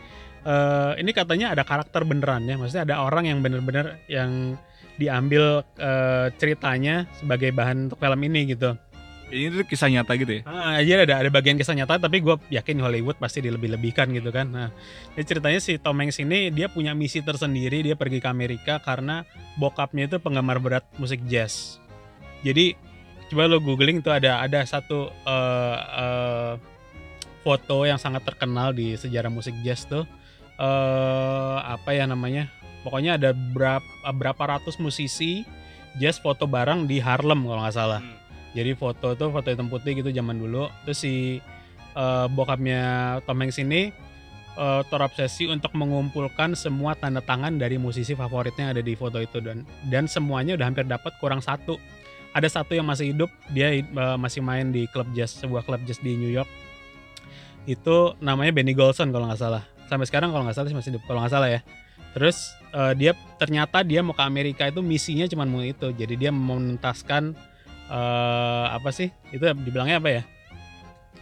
eh, 0.47 0.93
ini 1.03 1.11
katanya 1.11 1.53
ada 1.53 1.67
karakter 1.67 2.07
beneran 2.07 2.47
ya 2.47 2.55
maksudnya 2.55 2.87
ada 2.87 2.97
orang 3.03 3.26
yang 3.26 3.38
bener-bener 3.43 3.99
yang 4.07 4.55
diambil 4.97 5.67
eh, 5.76 6.33
ceritanya 6.38 7.05
sebagai 7.19 7.53
bahan 7.53 7.91
untuk 7.91 7.99
film 7.99 8.21
ini 8.25 8.55
gitu 8.55 8.79
ini 9.26 9.50
tuh 9.50 9.67
kisah 9.67 9.91
nyata 9.91 10.15
gitu 10.15 10.38
ya 10.38 10.43
Ah, 10.47 10.79
jadi 10.79 11.03
ada 11.03 11.26
ada 11.26 11.31
bagian 11.35 11.59
kisah 11.59 11.75
nyata 11.75 11.99
tapi 11.99 12.23
gue 12.23 12.38
yakin 12.55 12.79
Hollywood 12.79 13.19
pasti 13.19 13.43
dilebih-lebihkan 13.43 14.15
gitu 14.15 14.31
kan. 14.31 14.47
Nah, 14.55 14.69
ini 15.19 15.25
ceritanya 15.26 15.59
si 15.59 15.83
Tom 15.83 15.99
Hanks 15.99 16.23
ini 16.23 16.55
dia 16.55 16.71
punya 16.71 16.95
misi 16.95 17.19
tersendiri 17.26 17.83
dia 17.83 17.99
pergi 17.99 18.23
ke 18.23 18.29
Amerika 18.31 18.79
karena 18.79 19.26
bokapnya 19.59 20.07
itu 20.07 20.23
penggemar 20.23 20.62
berat 20.62 20.87
musik 21.03 21.19
jazz. 21.26 21.83
Jadi 22.47 22.79
coba 23.26 23.50
lo 23.50 23.59
googling 23.59 23.99
tuh 23.99 24.15
ada 24.15 24.38
ada 24.38 24.62
satu 24.62 25.11
eh, 25.11 25.79
eh, 25.83 26.53
foto 27.43 27.83
yang 27.83 27.99
sangat 27.99 28.23
terkenal 28.23 28.71
di 28.71 28.95
sejarah 28.95 29.31
musik 29.31 29.55
jazz 29.67 29.87
tuh 29.91 30.07
eh 30.57 31.59
apa 31.63 31.91
ya 31.93 32.09
namanya? 32.09 32.49
Pokoknya 32.87 33.19
ada 33.19 33.35
berapa 33.35 34.13
berapa 34.15 34.43
ratus 34.57 34.79
musisi 34.79 35.43
Jazz 35.97 36.21
foto 36.21 36.45
bareng 36.45 36.85
di 36.85 37.01
Harlem 37.01 37.49
kalau 37.49 37.65
nggak 37.65 37.77
salah. 37.77 38.01
Hmm. 38.05 38.17
Jadi 38.53 38.73
foto 38.77 39.17
tuh 39.17 39.29
foto 39.33 39.49
hitam 39.49 39.69
putih 39.73 39.97
gitu 39.97 40.13
zaman 40.13 40.37
dulu. 40.37 40.69
Terus 40.85 40.99
si 41.01 41.41
eh, 41.97 42.27
bokapnya 42.33 42.81
Tom 43.25 43.41
Hanks 43.41 43.61
ini 43.61 43.93
eh, 44.57 44.83
terobsesi 44.93 45.49
untuk 45.49 45.73
mengumpulkan 45.73 46.53
semua 46.53 46.93
tanda 46.97 47.25
tangan 47.25 47.57
dari 47.57 47.81
musisi 47.81 48.13
favoritnya 48.13 48.69
yang 48.69 48.73
ada 48.77 48.85
di 48.85 48.93
foto 48.93 49.21
itu 49.21 49.41
dan 49.41 49.65
dan 49.89 50.05
semuanya 50.05 50.57
udah 50.57 50.67
hampir 50.69 50.85
dapat 50.85 51.17
kurang 51.17 51.41
satu. 51.41 51.81
Ada 52.37 52.61
satu 52.61 52.77
yang 52.77 52.85
masih 52.85 53.17
hidup, 53.17 53.33
dia 53.57 53.73
eh, 53.73 54.17
masih 54.21 54.45
main 54.45 54.69
di 54.69 54.85
klub 54.93 55.09
jazz, 55.17 55.33
sebuah 55.41 55.65
klub 55.65 55.81
jazz 55.89 56.01
di 56.05 56.13
New 56.13 56.29
York. 56.29 56.49
Itu 57.65 58.21
namanya 58.21 58.53
Benny 58.53 58.77
Golson 58.77 59.09
kalau 59.09 59.33
nggak 59.33 59.41
salah. 59.41 59.65
Sampai 59.87 60.07
sekarang 60.11 60.35
kalau 60.35 60.43
nggak 60.47 60.57
salah 60.59 60.69
sih 60.71 60.76
masih 60.76 60.90
hidup 60.95 61.02
kalau 61.07 61.23
nggak 61.23 61.35
salah 61.35 61.49
ya. 61.50 61.61
Terus 62.16 62.57
eh, 62.75 62.93
dia 62.97 63.12
ternyata 63.37 63.85
dia 63.87 64.00
mau 64.00 64.16
ke 64.16 64.25
Amerika 64.25 64.66
itu 64.66 64.81
misinya 64.81 65.26
cuma 65.31 65.47
mau 65.47 65.62
itu. 65.62 65.90
Jadi 65.95 66.14
dia 66.19 66.31
mau 66.35 66.59
menuntaskan 66.59 67.35
eh 67.87 68.66
apa 68.71 68.90
sih? 68.90 69.14
Itu 69.31 69.47
dibilangnya 69.47 70.02
apa 70.02 70.11
ya? 70.11 70.23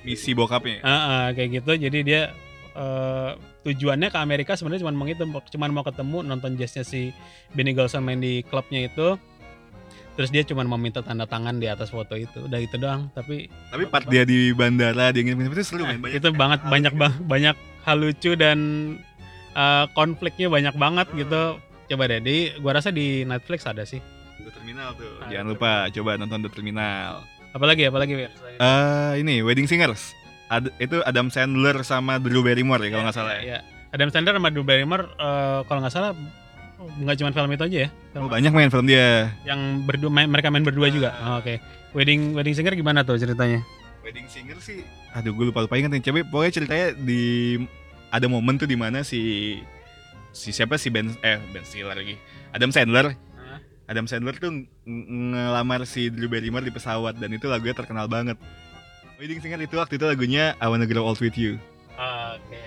Misi 0.04 0.36
bokapnya. 0.36 0.84
Ah, 0.84 0.92
ah, 0.92 1.24
kayak 1.32 1.60
gitu. 1.60 1.72
Jadi 1.76 1.98
dia 2.04 2.32
eh, 2.76 3.30
tujuannya 3.64 4.12
ke 4.12 4.18
Amerika 4.20 4.52
sebenarnya 4.56 4.84
cuma 4.84 4.92
mau 4.92 5.08
itu, 5.08 5.24
cuma 5.24 5.66
mau 5.72 5.84
ketemu 5.84 6.18
nonton 6.24 6.60
jazznya 6.60 6.84
si 6.84 7.10
Benny 7.56 7.72
Golson 7.72 8.04
main 8.04 8.20
di 8.20 8.44
klubnya 8.44 8.84
itu. 8.84 9.16
Terus 10.14 10.30
dia 10.30 10.42
cuma 10.42 10.62
mau 10.62 10.76
minta 10.76 11.00
tanda 11.00 11.24
tangan 11.24 11.58
di 11.58 11.66
atas 11.66 11.88
foto 11.88 12.14
itu. 12.14 12.38
Udah 12.40 12.56
itu 12.56 12.74
doang. 12.74 13.10
Tapi 13.10 13.50
Tapi 13.68 13.84
part 13.84 14.06
dia 14.06 14.22
di 14.22 14.50
bandara 14.50 15.10
dia 15.10 15.20
ngirim 15.20 15.42
itu 15.42 15.64
seru 15.64 15.82
men. 15.82 15.98
itu 16.06 16.30
banget 16.30 16.60
hal 16.60 16.70
banyak 16.70 16.92
gitu. 16.92 17.00
bang 17.00 17.12
banyak 17.20 17.56
hal 17.82 17.96
lucu 17.98 18.30
dan 18.34 18.58
eh, 19.52 19.84
konfliknya 19.90 20.46
banyak 20.46 20.74
banget 20.74 21.06
Hmm. 21.08 21.18
gitu. 21.18 21.42
Coba 21.84 22.02
deh 22.06 22.18
di 22.18 22.36
gua 22.58 22.72
rasa 22.74 22.88
di 22.88 23.22
Netflix 23.22 23.66
ada 23.66 23.82
sih. 23.82 23.98
The 24.38 24.50
Terminal 24.50 24.94
tuh. 24.94 25.08
Ah, 25.18 25.28
Jangan 25.28 25.46
lupa 25.48 25.70
coba 25.90 26.10
nonton 26.14 26.40
The 26.40 26.50
Terminal. 26.50 27.26
Apalagi 27.50 27.82
apalagi 27.84 28.14
Wir? 28.16 28.30
Eh 28.56 29.12
ini 29.18 29.40
Wedding 29.40 29.66
Singers. 29.66 30.14
Ad- 30.46 30.74
itu 30.76 31.02
Adam 31.02 31.26
Sandler 31.26 31.80
sama 31.82 32.16
Drew 32.16 32.40
Barrymore 32.40 32.82
ya 32.82 32.90
kalau 32.90 33.04
nggak 33.04 33.16
salah 33.16 33.34
ya. 33.34 33.42
Iya. 33.42 33.58
Adam 33.90 34.08
Sandler 34.08 34.34
sama 34.34 34.50
Drew 34.50 34.62
Barrymore 34.62 35.10
eh, 35.12 35.60
kalau 35.64 35.80
nggak 35.80 35.92
salah 35.92 36.12
nggak 36.86 37.16
cuma 37.16 37.30
film 37.30 37.50
itu 37.50 37.64
aja 37.64 37.78
ya. 37.84 37.88
Film 38.10 38.22
Oh, 38.24 38.30
banyak 38.30 38.50
main 38.50 38.68
film 38.68 38.86
dia. 38.86 39.32
yang 39.42 39.60
berdua 39.82 40.08
main- 40.08 40.30
mereka 40.30 40.48
main 40.48 40.62
berdua 40.62 40.88
juga. 40.88 41.10
Oh, 41.20 41.38
Oke. 41.38 41.58
Wedding 41.92 42.32
Wedding 42.32 42.52
Singer 42.52 42.72
gimana 42.72 43.00
tuh 43.00 43.14
ceritanya? 43.14 43.62
Wedding 44.00 44.26
Singer 44.26 44.58
sih, 44.58 44.84
aduh 45.10 45.30
gue 45.30 45.48
lupa 45.48 45.62
lupa 45.62 45.74
inget 45.74 45.88
nih. 45.88 46.02
Coba 46.02 46.20
pokoknya 46.26 46.52
ceritanya 46.52 46.86
di 46.94 47.22
ada 48.08 48.26
momen 48.26 48.54
tuh 48.54 48.64
di 48.64 48.74
mana 48.74 49.00
si 49.00 49.56
si 50.30 50.50
siapa 50.50 50.74
si 50.74 50.88
Ben 50.88 51.08
eh 51.20 51.38
Ben 51.48 51.62
Stiller 51.62 51.94
lagi. 51.94 52.18
Adam 52.50 52.68
Sandler. 52.68 53.14
Hah? 53.34 53.58
Adam 53.86 54.04
Sandler 54.04 54.34
tuh 54.34 54.50
ng- 54.50 54.66
ngelamar 55.30 55.84
si 55.84 56.08
Drew 56.08 56.26
Barrymore 56.26 56.62
di 56.62 56.70
pesawat 56.70 57.16
dan 57.16 57.30
itu 57.30 57.46
lagunya 57.46 57.72
terkenal 57.72 58.04
banget. 58.04 58.36
Wedding 59.16 59.38
Singer 59.38 59.58
itu 59.58 59.74
waktu 59.74 59.94
itu 59.94 60.04
lagunya 60.04 60.52
I 60.58 60.66
Wanna 60.66 60.84
Grow 60.84 61.02
Old 61.02 61.18
With 61.18 61.34
You. 61.34 61.56
Oke. 61.94 62.60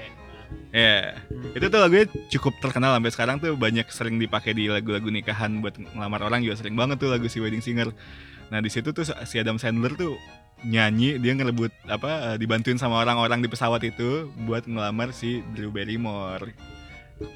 Ya, 0.75 1.15
itu 1.55 1.71
tuh 1.71 1.79
lagunya 1.79 2.05
cukup 2.27 2.59
terkenal 2.59 2.91
sampai 2.99 3.11
sekarang 3.15 3.35
tuh 3.39 3.55
banyak 3.55 3.87
sering 3.87 4.19
dipakai 4.19 4.51
di 4.51 4.67
lagu-lagu 4.67 5.07
nikahan 5.07 5.63
buat 5.63 5.79
ngelamar 5.79 6.27
orang 6.27 6.43
juga 6.43 6.59
sering 6.59 6.75
banget 6.75 6.99
tuh 6.99 7.07
lagu 7.07 7.31
si 7.31 7.39
Wedding 7.39 7.63
Singer. 7.63 7.95
Nah 8.51 8.59
di 8.59 8.67
situ 8.67 8.91
tuh 8.91 9.07
si 9.07 9.35
Adam 9.39 9.55
Sandler 9.55 9.95
tuh 9.95 10.19
nyanyi 10.67 11.21
dia 11.21 11.37
ngerebut 11.37 11.71
apa 11.87 12.33
eh, 12.33 12.37
dibantuin 12.41 12.75
sama 12.75 12.99
orang-orang 12.99 13.39
di 13.39 13.47
pesawat 13.47 13.79
itu 13.87 14.27
buat 14.43 14.67
ngelamar 14.67 15.15
si 15.15 15.39
Drew 15.55 15.71
Barrymore. 15.71 16.51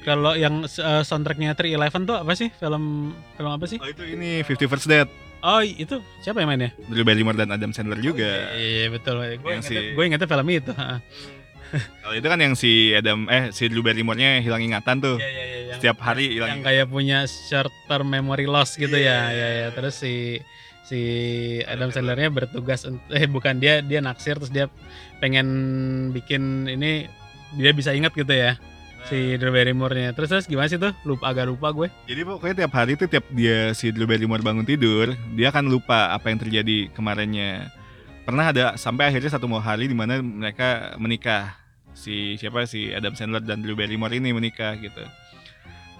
Kalau 0.04 0.36
yang 0.36 0.68
eh, 0.68 1.02
soundtracknya 1.02 1.56
311 1.56 2.08
tuh 2.08 2.16
apa 2.20 2.32
sih? 2.36 2.52
Film 2.60 3.16
film 3.34 3.50
apa 3.50 3.64
sih? 3.64 3.80
Oh 3.80 3.88
itu 3.88 4.04
ini 4.04 4.44
Fifty 4.44 4.68
First 4.68 4.92
Date 4.92 5.10
Oh 5.42 5.58
itu 5.58 5.98
siapa 6.22 6.38
yang 6.38 6.54
mainnya? 6.54 6.70
Drew 6.86 7.02
Barrymore 7.02 7.34
dan 7.34 7.50
Adam 7.50 7.74
Sandler 7.74 7.98
juga. 7.98 8.54
Iya 8.54 8.94
betul. 8.94 9.18
Gue 9.42 9.58
Yang 9.58 9.74
ingetnya, 9.74 9.82
si- 9.98 10.06
ingetnya 10.06 10.28
film 10.30 10.46
itu. 10.54 10.72
Kalau 11.72 12.14
itu 12.14 12.26
kan 12.26 12.38
yang 12.38 12.54
si 12.54 12.92
Adam 12.92 13.26
eh 13.26 13.48
si 13.50 13.66
Drew 13.66 13.80
Barrymore-nya 13.80 14.38
hilang 14.38 14.60
ingatan 14.60 14.98
tuh. 14.98 15.16
Iya 15.16 15.26
iya 15.26 15.44
iya. 15.44 15.58
yang- 15.66 15.70
Setiap 15.74 15.98
hari 16.00 16.36
hilang 16.36 16.48
yang 16.50 16.62
kayak 16.62 16.86
punya 16.86 17.18
short 17.24 17.72
term 17.84 18.06
memory 18.06 18.44
loss 18.44 18.74
gitu 18.74 18.92
Iya. 18.92 19.32
ya. 19.32 19.32
Ya 19.32 19.48
ya. 19.50 19.68
Terus 19.70 19.94
si 19.94 20.38
si 20.82 21.00
Adam 21.64 21.88
Sandlernya 21.88 22.28
bertugas 22.28 22.84
eh 23.08 23.24
bukan 23.24 23.56
dia 23.56 23.80
dia 23.80 23.98
naksir 23.98 24.36
terus 24.36 24.50
dia 24.50 24.68
pengen 25.18 25.46
bikin 26.10 26.66
ini 26.66 27.06
dia 27.54 27.70
bisa 27.70 27.92
ingat 27.92 28.12
gitu 28.12 28.28
ya 28.28 28.58
si 29.02 29.34
Drew 29.34 29.50
Barrymore-nya. 29.50 30.12
Terus 30.12 30.28
terus 30.28 30.44
gimana 30.44 30.68
sih 30.68 30.76
tuh? 30.76 30.92
Lupa 31.02 31.28
agak 31.28 31.48
lupa 31.48 31.72
gue. 31.72 31.88
Jadi 32.04 32.20
pokoknya 32.22 32.54
tiap 32.62 32.72
hari 32.72 32.94
tuh 32.94 33.08
tiap 33.08 33.24
dia 33.30 33.72
si 33.72 33.90
Drew 33.90 34.04
Barrymore 34.04 34.40
bangun 34.40 34.62
tidur, 34.62 35.10
dia 35.32 35.48
akan 35.48 35.66
lupa 35.66 36.12
apa 36.12 36.28
yang 36.28 36.38
terjadi 36.38 36.92
kemarinnya. 36.92 37.72
Pernah 38.22 38.54
ada 38.54 38.64
sampai 38.76 39.10
akhirnya 39.10 39.26
satu 39.28 39.50
mau 39.50 39.58
hari 39.58 39.88
di 39.88 39.96
mana 39.96 40.20
mereka 40.20 40.94
menikah. 40.94 41.58
Si 41.92 42.40
siapa 42.40 42.64
si 42.64 42.90
Adam 42.90 43.12
Sandler 43.12 43.44
dan 43.44 43.60
Drew 43.60 43.76
Barrymore 43.76 44.16
ini 44.16 44.32
menikah 44.32 44.76
gitu. 44.80 45.04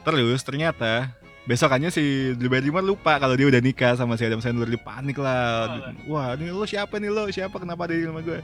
Terus 0.02 0.40
ternyata 0.42 1.12
besokannya 1.46 1.90
si 1.90 2.34
Drew 2.38 2.50
Barrymore 2.50 2.86
lupa 2.86 3.18
kalau 3.18 3.34
dia 3.34 3.50
udah 3.50 3.62
nikah 3.62 3.94
sama 3.98 4.14
si 4.18 4.26
Adam 4.26 4.42
Sandler 4.42 4.70
dia 4.70 4.80
panik 4.80 5.18
lah. 5.18 5.92
Wah, 6.06 6.34
ini 6.38 6.50
lo 6.50 6.66
siapa 6.66 6.98
nih 6.98 7.10
lo? 7.10 7.28
Siapa 7.30 7.58
kenapa 7.58 7.86
ada 7.86 7.94
di 7.94 8.06
rumah 8.06 8.22
gue? 8.22 8.40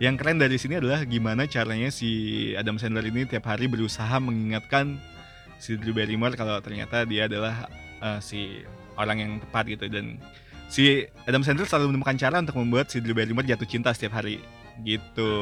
Yang 0.00 0.16
keren 0.16 0.40
dari 0.40 0.56
sini 0.56 0.80
adalah 0.80 1.04
gimana 1.04 1.44
caranya 1.44 1.92
si 1.92 2.52
Adam 2.56 2.80
Sandler 2.80 3.04
ini 3.04 3.28
tiap 3.28 3.44
hari 3.44 3.68
berusaha 3.68 4.16
mengingatkan 4.16 4.96
si 5.60 5.76
Drew 5.76 5.92
Barrymore 5.92 6.40
kalau 6.40 6.56
ternyata 6.64 7.04
dia 7.04 7.28
adalah 7.28 7.68
eh, 8.00 8.20
si 8.24 8.64
orang 8.96 9.20
yang 9.20 9.32
tepat 9.44 9.68
gitu 9.68 9.92
dan 9.92 10.16
si 10.72 11.04
Adam 11.28 11.44
Sandler 11.44 11.68
selalu 11.68 11.92
menemukan 11.92 12.16
cara 12.16 12.40
untuk 12.40 12.56
membuat 12.56 12.88
si 12.88 13.04
Drew 13.04 13.12
Barrymore 13.12 13.44
jatuh 13.44 13.68
cinta 13.68 13.92
setiap 13.92 14.16
hari 14.16 14.40
gitu. 14.88 15.32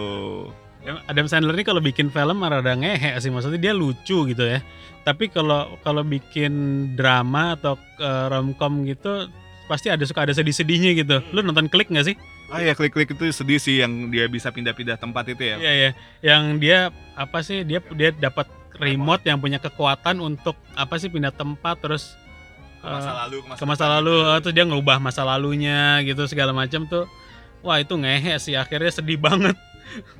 Adam 1.10 1.26
Sandler 1.26 1.52
ini 1.58 1.66
kalau 1.66 1.82
bikin 1.82 2.08
film 2.08 2.40
rada 2.40 2.72
ngehe 2.72 3.12
sih 3.18 3.28
maksudnya 3.28 3.58
dia 3.60 3.72
lucu 3.74 4.24
gitu 4.24 4.44
ya. 4.46 4.62
Tapi 5.04 5.28
kalau 5.28 5.76
kalau 5.82 6.04
bikin 6.04 6.52
drama 6.94 7.56
atau 7.58 7.74
eh, 7.98 8.26
romcom 8.30 8.86
gitu 8.86 9.28
pasti 9.68 9.92
ada 9.92 10.00
suka 10.08 10.24
ada 10.24 10.32
sedih-sedihnya 10.32 10.96
gitu. 10.96 11.20
Lu 11.34 11.44
nonton 11.44 11.68
Klik 11.68 11.92
nggak 11.92 12.06
sih? 12.08 12.16
Ah 12.48 12.64
ya 12.64 12.72
klik-klik 12.72 13.12
itu 13.12 13.28
sedih 13.28 13.60
sih 13.60 13.84
yang 13.84 14.08
dia 14.08 14.24
bisa 14.24 14.48
pindah-pindah 14.48 14.96
tempat 14.96 15.28
itu 15.28 15.44
ya. 15.44 15.56
Iya 15.60 15.72
iya. 15.76 15.90
Yang 16.24 16.42
dia 16.64 16.78
apa 17.12 17.44
sih 17.44 17.60
dia 17.60 17.84
dia 17.92 18.08
dapat 18.16 18.48
remote 18.80 19.20
yang 19.28 19.36
punya 19.36 19.60
kekuatan 19.60 20.22
untuk 20.24 20.56
apa 20.72 20.96
sih 20.96 21.12
pindah 21.12 21.34
tempat 21.34 21.76
terus 21.84 22.16
Ke 22.78 22.86
masa 22.88 23.10
eh, 23.10 23.16
lalu, 23.26 23.36
ke 23.42 23.46
masa, 23.50 23.58
ke 23.60 23.64
masa 23.66 23.84
lalu 23.90 24.14
gitu. 24.16 24.30
eh, 24.32 24.38
terus 24.40 24.54
dia 24.54 24.64
ngubah 24.64 24.98
masa 25.02 25.22
lalunya 25.26 26.00
gitu 26.06 26.24
segala 26.24 26.56
macam 26.56 26.88
tuh. 26.88 27.04
Wah 27.60 27.76
itu 27.82 27.92
ngehe 27.98 28.38
sih 28.40 28.56
akhirnya 28.56 28.94
sedih 28.94 29.20
banget. 29.26 29.58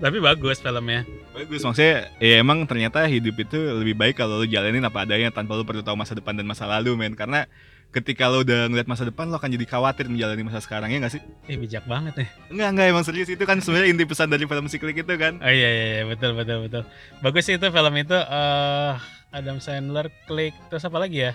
Tapi 0.01 0.19
bagus 0.19 0.59
filmnya. 0.61 1.05
Bagus 1.33 1.61
maksudnya 1.63 2.11
ya 2.19 2.41
emang 2.41 2.65
ternyata 2.65 3.05
hidup 3.07 3.37
itu 3.39 3.57
lebih 3.57 3.95
baik 3.95 4.19
kalau 4.19 4.43
lu 4.43 4.47
jalanin 4.49 4.85
apa 4.85 5.05
adanya 5.05 5.31
tanpa 5.31 5.55
lu 5.55 5.65
perlu 5.65 5.85
tahu 5.85 5.97
masa 5.97 6.17
depan 6.17 6.35
dan 6.35 6.47
masa 6.47 6.65
lalu 6.67 6.95
men 6.99 7.15
karena 7.15 7.47
ketika 7.89 8.29
lo 8.29 8.45
udah 8.45 8.69
ngeliat 8.69 8.85
masa 8.85 9.09
depan 9.09 9.33
lo 9.33 9.41
akan 9.41 9.49
jadi 9.49 9.65
khawatir 9.65 10.13
menjalani 10.13 10.45
masa 10.45 10.61
sekarang 10.61 10.93
ya 10.93 11.01
gak 11.01 11.17
sih? 11.17 11.23
Eh 11.49 11.57
bijak 11.57 11.89
banget 11.89 12.15
ya. 12.21 12.27
Enggak 12.53 12.69
enggak 12.77 12.87
emang 12.93 13.05
serius 13.05 13.29
itu 13.33 13.45
kan 13.49 13.65
sebenarnya 13.65 13.89
inti 13.97 14.05
pesan 14.05 14.29
dari 14.29 14.45
film 14.45 14.69
Siklik 14.69 15.01
itu 15.01 15.15
kan. 15.17 15.41
Oh 15.41 15.53
iya 15.53 15.71
iya 15.73 15.87
iya 16.01 16.05
betul 16.05 16.37
betul 16.37 16.69
betul. 16.69 16.83
Bagus 17.25 17.49
sih 17.49 17.57
itu 17.57 17.67
film 17.73 17.95
itu 17.97 18.17
eh 18.17 18.95
Adam 19.29 19.61
Sandler, 19.61 20.09
Click, 20.25 20.57
terus 20.73 20.85
apa 20.89 20.97
lagi 21.01 21.29
ya? 21.29 21.33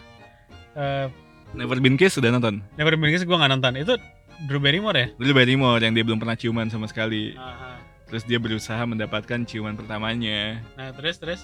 Eh 0.77 1.09
Never 1.53 1.77
Been 1.77 1.97
Kissed 1.97 2.17
sudah 2.17 2.33
nonton? 2.33 2.65
Never 2.77 2.97
Been 2.97 3.13
Kissed 3.13 3.29
gue 3.29 3.37
gak 3.37 3.49
nonton. 3.53 3.73
Itu 3.77 3.97
Drew 4.49 4.57
Barrymore 4.57 4.97
ya? 4.97 5.07
Dulu 5.13 5.31
Barrymore 5.37 5.81
yang 5.81 5.93
dia 5.93 6.01
belum 6.01 6.17
pernah 6.17 6.33
ciuman 6.33 6.69
sama 6.69 6.89
sekali. 6.89 7.37
Terus 8.13 8.29
dia 8.29 8.37
berusaha 8.37 8.77
mendapatkan 8.85 9.41
ciuman 9.41 9.73
pertamanya. 9.73 10.61
Nah 10.77 10.93
terus 10.93 11.17
terus. 11.17 11.41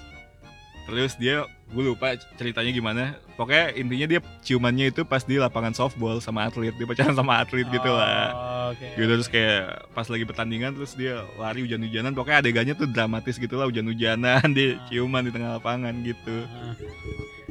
Terus 0.85 1.17
dia, 1.17 1.49
gue 1.69 1.83
lupa 1.85 2.13
ceritanya 2.37 2.69
gimana. 2.69 3.03
Pokoknya 3.33 3.73
intinya 3.73 4.05
dia 4.05 4.21
ciumannya 4.45 4.93
itu 4.93 5.01
pas 5.01 5.25
di 5.25 5.41
lapangan 5.41 5.73
softball 5.73 6.21
sama 6.21 6.45
atlet. 6.45 6.69
Dia 6.77 6.85
pacaran 6.85 7.17
sama 7.17 7.41
atlet 7.41 7.65
gitu 7.69 7.89
lah. 7.89 8.29
Oh, 8.33 8.73
Oke. 8.73 8.85
Gitu 8.97 9.09
terus 9.09 9.29
kayak 9.29 9.89
pas 9.97 10.05
lagi 10.05 10.25
pertandingan 10.29 10.77
terus 10.77 10.93
dia 10.93 11.25
lari 11.41 11.65
hujan-hujanan. 11.65 12.13
Pokoknya 12.13 12.45
adegannya 12.45 12.73
tuh 12.77 12.85
dramatis 12.85 13.41
gitu 13.41 13.57
lah 13.57 13.65
hujan-hujanan. 13.65 14.45
Dia 14.53 14.77
ciuman 14.93 15.25
di 15.25 15.33
tengah 15.33 15.57
lapangan 15.57 15.93
gitu. 16.05 16.45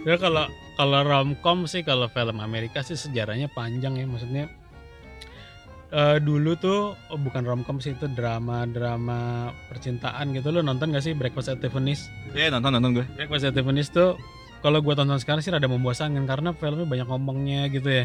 Terus 0.02 0.18
kalau 0.22 0.46
kalau 0.78 1.00
romcom 1.02 1.66
sih 1.66 1.82
kalau 1.82 2.06
film 2.06 2.38
Amerika 2.38 2.86
sih 2.86 2.94
sejarahnya 2.94 3.50
panjang 3.50 3.98
ya 3.98 4.06
maksudnya. 4.06 4.46
Eh 5.88 6.18
dulu 6.20 6.52
tuh 6.60 6.92
oh 7.08 7.18
bukan 7.18 7.48
romcom 7.48 7.80
sih 7.80 7.96
itu 7.96 8.06
drama-drama 8.12 9.48
percintaan 9.72 10.36
gitu 10.36 10.52
lo 10.52 10.60
nonton 10.60 10.92
gak 10.92 11.04
sih 11.04 11.16
Breakfast 11.16 11.48
at 11.48 11.64
Tiffany's? 11.64 12.12
Ya 12.36 12.52
nonton 12.52 12.76
nonton 12.76 13.00
gue. 13.00 13.06
Breakfast 13.16 13.48
at 13.48 13.54
Tiffany's 13.56 13.88
tuh 13.88 14.20
kalau 14.58 14.82
gua 14.82 14.98
tonton 14.98 15.18
sekarang 15.22 15.42
sih 15.42 15.54
rada 15.54 15.70
membosankan 15.70 16.26
karena 16.26 16.50
filmnya 16.50 16.86
banyak 16.86 17.08
ngomongnya 17.08 17.70
gitu 17.70 17.88
ya 17.88 18.04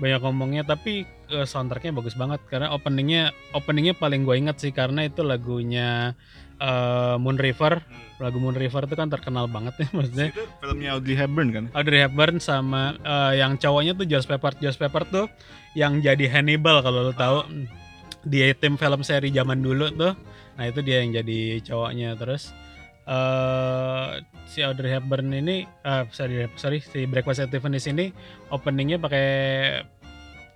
banyak 0.00 0.20
ngomongnya 0.24 0.62
tapi 0.64 1.04
eh, 1.28 1.46
soundtracknya 1.46 1.92
bagus 1.92 2.16
banget 2.16 2.40
karena 2.48 2.72
openingnya 2.72 3.36
openingnya 3.52 3.94
paling 4.00 4.24
gue 4.24 4.36
ingat 4.40 4.56
sih 4.56 4.72
karena 4.72 5.04
itu 5.04 5.20
lagunya 5.20 6.16
eh, 6.60 7.16
Moon 7.16 7.40
River. 7.40 7.80
Hmm. 7.80 8.08
Lagu 8.20 8.36
Moon 8.36 8.52
River 8.52 8.84
itu 8.84 8.94
kan 9.00 9.08
terkenal 9.08 9.48
banget 9.48 9.74
ya 9.80 9.88
maksudnya. 9.96 10.28
Itu 10.30 10.44
filmnya 10.60 10.88
Audrey 10.94 11.16
Hepburn 11.16 11.48
kan? 11.50 11.64
Audrey 11.72 12.04
Hepburn 12.04 12.36
sama 12.38 13.00
eh, 13.00 13.40
yang 13.40 13.56
cowoknya 13.56 13.96
tuh 13.96 14.06
Josh 14.06 14.28
Pepper. 14.28 14.52
Josh 14.60 14.76
Pepper 14.76 15.08
tuh 15.08 15.26
yang 15.72 16.04
jadi 16.04 16.28
Hannibal 16.28 16.84
kalau 16.84 17.08
lo 17.08 17.14
tahu 17.16 17.48
di 18.20 18.44
tim 18.60 18.76
film 18.76 19.00
seri 19.00 19.32
zaman 19.32 19.64
dulu 19.64 19.88
tuh. 19.96 20.12
Nah 20.60 20.64
itu 20.68 20.84
dia 20.84 21.00
yang 21.00 21.16
jadi 21.16 21.64
cowoknya 21.64 22.20
terus 22.20 22.52
eh 23.10 24.22
si 24.44 24.60
Audrey 24.60 24.92
Hepburn 24.92 25.32
ini 25.32 25.64
eh 25.64 26.04
sorry 26.12 26.46
sorry 26.54 26.84
si 26.84 27.08
Breakfast 27.08 27.42
at 27.42 27.50
Tiffany's 27.50 27.88
ini 27.88 28.12
openingnya 28.52 29.00
pakai 29.00 29.26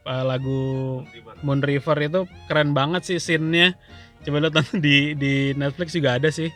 eh, 0.05 0.25
lagu 0.29 1.01
Moon 1.41 1.61
River 1.65 1.97
itu 2.05 2.21
keren 2.47 2.77
banget 2.77 3.09
sih 3.09 3.19
scene-nya. 3.19 3.73
Coba 4.25 4.37
lo 4.41 4.49
tonton 4.49 4.81
di 4.81 5.13
di 5.15 5.33
Netflix 5.53 5.93
juga 5.93 6.17
ada 6.17 6.29
sih. 6.29 6.49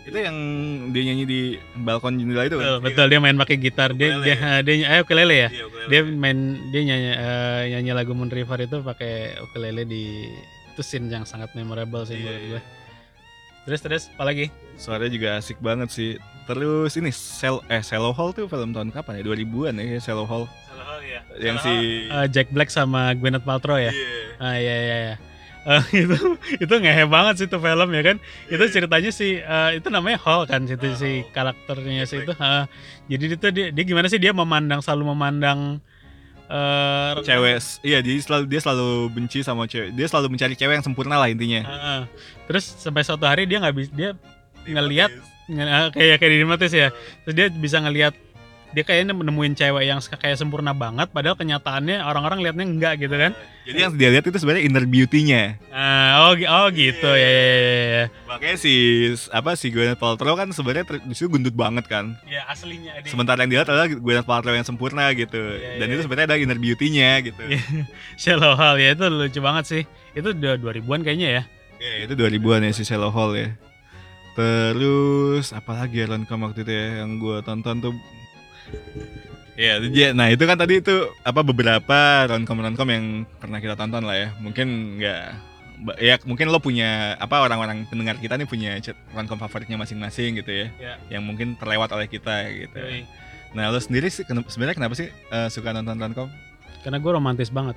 Itu 0.00 0.16
yang 0.16 0.36
dia 0.90 1.02
nyanyi 1.04 1.24
di 1.24 1.40
balkon 1.78 2.16
jendela 2.16 2.42
itu 2.42 2.56
Betul, 2.56 2.72
kan? 2.72 2.82
betul 2.82 3.06
dia 3.06 3.18
main 3.20 3.36
pakai 3.36 3.56
gitar. 3.56 3.90
Dia 3.92 4.08
Ukulele 4.10 4.24
dia 4.24 4.34
ya? 4.34 4.50
dia, 4.60 4.74
eh 4.88 5.00
ukulele 5.00 5.34
ya. 5.36 5.48
Iya, 5.50 5.62
ukulele. 5.68 5.86
dia 5.86 6.00
main 6.08 6.38
dia 6.72 6.80
nyanyi 6.82 7.10
eh, 7.12 7.62
nyanyi 7.70 7.90
lagu 7.92 8.12
Moon 8.12 8.28
River 8.28 8.58
itu 8.60 8.80
pakai 8.80 9.12
ukulele 9.40 9.84
di 9.84 10.24
itu 10.72 10.80
scene 10.80 11.06
yang 11.06 11.22
sangat 11.22 11.52
memorable 11.52 12.02
sih 12.02 12.16
Iya, 12.16 12.24
menurut 12.24 12.40
iya. 12.40 12.50
gue. 12.50 12.62
Terus 13.60 13.80
terus 13.84 14.02
apalagi? 14.10 14.48
Suaranya 14.74 15.12
juga 15.12 15.28
asik 15.36 15.60
banget 15.60 15.92
sih. 15.92 16.16
Terus 16.48 16.96
ini 16.96 17.12
Sel 17.12 17.60
eh 17.68 17.84
Shallow 17.84 18.10
Hall 18.10 18.32
tuh 18.32 18.48
film 18.48 18.72
tahun 18.72 18.88
kapan 18.90 19.20
ya? 19.20 19.22
2000-an 19.22 19.74
ya 19.76 20.00
Shallow 20.00 20.24
Hall. 20.24 20.48
Yang 21.36 21.56
si 21.62 21.72
Eh, 22.08 22.26
Jack 22.32 22.48
Black 22.50 22.72
sama 22.72 23.12
Gwyneth 23.14 23.44
Paltrow 23.44 23.76
ya. 23.76 23.92
Iya. 23.92 24.08
Ah 24.40 24.56
iya 24.56 24.74
iya 24.74 24.96
iya. 25.04 25.16
Eh, 25.60 25.82
itu 26.08 26.16
itu 26.56 26.74
ngehe 26.74 27.04
banget 27.04 27.34
sih 27.36 27.46
itu 27.46 27.56
film 27.56 27.88
ya 27.90 28.02
kan. 28.02 28.16
Itu 28.48 28.64
ceritanya 28.66 29.10
si 29.10 29.36
eh, 29.36 29.70
itu 29.76 29.88
namanya 29.88 30.16
Hall 30.24 30.48
kan 30.48 30.64
situ 30.64 30.86
Ah, 30.86 30.96
si 30.96 31.10
karakternya 31.30 32.04
si 32.04 32.16
Jack 32.16 32.24
itu. 32.24 32.32
Ah, 32.38 32.64
jadi 33.06 33.24
itu 33.36 33.46
dia, 33.52 33.66
dia 33.68 33.84
gimana 33.84 34.08
sih 34.08 34.16
dia 34.16 34.32
memandang 34.32 34.80
selalu 34.80 35.12
memandang 35.12 35.78
eh 36.50 37.12
cewek 37.22 37.62
iya 37.86 38.02
dia 38.02 38.18
selalu 38.18 38.44
dia 38.50 38.58
selalu 38.58 38.88
benci 39.08 39.38
sama 39.38 39.70
cewek 39.70 39.94
dia 39.94 40.06
selalu 40.10 40.34
mencari 40.34 40.58
cewek 40.58 40.74
yang 40.74 40.86
sempurna 40.86 41.14
lah 41.14 41.30
intinya 41.30 41.62
Ah, 41.62 41.70
ah. 41.70 42.00
Terus 42.50 42.64
sampai 42.74 43.06
suatu 43.06 43.22
hari 43.22 43.46
dia 43.46 43.62
nggak 43.62 43.76
bisa 43.76 43.90
dia 43.94 44.10
ngelihat 44.66 45.14
nge- 45.46 45.94
kayak 45.94 46.16
kayak 46.18 46.32
di 46.32 46.38
Dimatis 46.40 46.72
ya. 46.72 46.88
Terus 47.22 47.34
dia 47.36 47.46
bisa 47.50 47.78
ngelihat 47.78 48.14
dia 48.70 48.82
kayaknya 48.82 49.10
nemuin 49.12 49.54
cewek 49.54 49.84
yang 49.84 49.98
kayak 49.98 50.34
sempurna 50.34 50.70
banget 50.70 51.10
padahal 51.10 51.34
kenyataannya 51.34 52.00
orang-orang 52.00 52.38
liatnya 52.40 52.64
enggak 52.64 52.94
gitu 52.98 53.12
kan. 53.12 53.34
jadi 53.66 53.78
yang 53.82 53.92
dia 53.94 54.08
lihat 54.10 54.24
itu 54.24 54.36
sebenarnya 54.36 54.64
inner 54.64 54.84
beauty-nya 54.84 55.58
Ah, 55.68 56.24
oh 56.24 56.34
oh 56.34 56.66
gitu 56.70 57.10
ya 57.10 57.28
ya 57.28 57.44
ya. 57.44 57.66
ya. 57.92 58.04
makanya 58.24 58.56
si 58.56 58.72
apa 59.28 59.54
si 59.54 59.68
Gwyneth 59.68 59.96
Paltrow 59.96 60.32
kan 60.32 60.48
sebenarnya 60.50 60.86
ter- 60.86 61.02
di 61.02 61.14
situ 61.14 61.26
gendut 61.26 61.52
banget 61.52 61.84
kan 61.84 62.14
Ya 62.24 62.46
aslinya 62.46 62.98
dia. 62.98 63.10
sementara 63.10 63.42
yang 63.42 63.50
dilihat 63.50 63.66
adalah 63.66 63.86
Gwyneth 63.86 64.24
Paltrow 64.24 64.52
yang 64.52 64.62
sempurna 64.62 65.10
gitu 65.12 65.34
Iya, 65.36 65.76
dan 65.76 65.86
iya. 65.86 65.94
itu 65.94 66.02
sebenarnya 66.02 66.26
ada 66.26 66.38
inner 66.38 66.56
beauty-nya 66.56 67.10
gitu. 67.22 67.42
Shallow 68.22 68.54
Hall 68.54 68.76
ya 68.76 68.92
itu 68.92 69.04
lucu 69.04 69.40
banget 69.40 69.64
sih. 69.66 69.82
Itu 70.12 70.30
udah 70.30 70.54
2000-an 70.56 71.00
kayaknya 71.00 71.28
ya. 71.30 71.42
Ya, 71.78 71.92
itu 72.04 72.12
2000-an 72.12 72.62
ya 72.62 72.72
si 72.72 72.82
Shallow 72.82 73.10
Hall 73.10 73.34
ya. 73.34 73.50
Terus 74.34 75.50
apalagi 75.50 76.00
ya 76.00 76.08
Roncom 76.08 76.46
waktu 76.46 76.62
itu 76.62 76.72
ya 76.72 77.02
yang 77.02 77.18
gue 77.18 77.42
tonton 77.42 77.76
tuh 77.80 77.92
Ya, 79.60 79.76
itu 79.76 79.92
dia. 79.92 80.16
nah 80.16 80.32
itu 80.32 80.40
kan 80.48 80.56
tadi 80.56 80.80
itu 80.80 81.04
apa 81.20 81.44
beberapa 81.44 82.24
roncom-roncom 82.32 82.88
yang 82.88 83.04
pernah 83.36 83.60
kita 83.60 83.76
tonton 83.76 84.08
lah 84.08 84.16
ya. 84.16 84.28
Mungkin 84.40 84.96
nggak 84.96 85.22
ya 86.00 86.20
mungkin 86.28 86.52
lo 86.52 86.60
punya 86.60 87.16
apa 87.16 87.40
orang-orang 87.40 87.88
pendengar 87.88 88.16
kita 88.20 88.36
nih 88.36 88.48
punya 88.48 88.76
roncom 89.12 89.36
favoritnya 89.36 89.76
masing-masing 89.76 90.40
gitu 90.40 90.48
ya. 90.48 90.66
Ya. 90.80 90.94
Yang 91.12 91.22
mungkin 91.28 91.48
terlewat 91.60 91.92
oleh 91.92 92.08
kita 92.08 92.48
gitu. 92.48 92.80
Yoi. 92.80 93.04
Nah, 93.50 93.68
lo 93.68 93.82
sendiri 93.82 94.06
sih 94.08 94.22
sebenarnya 94.24 94.76
kenapa 94.78 94.94
sih 94.94 95.10
eh, 95.10 95.48
suka 95.52 95.74
nonton 95.74 95.98
roncom? 95.98 96.28
Karena 96.80 96.96
gue 96.96 97.12
romantis 97.12 97.52
banget. 97.52 97.76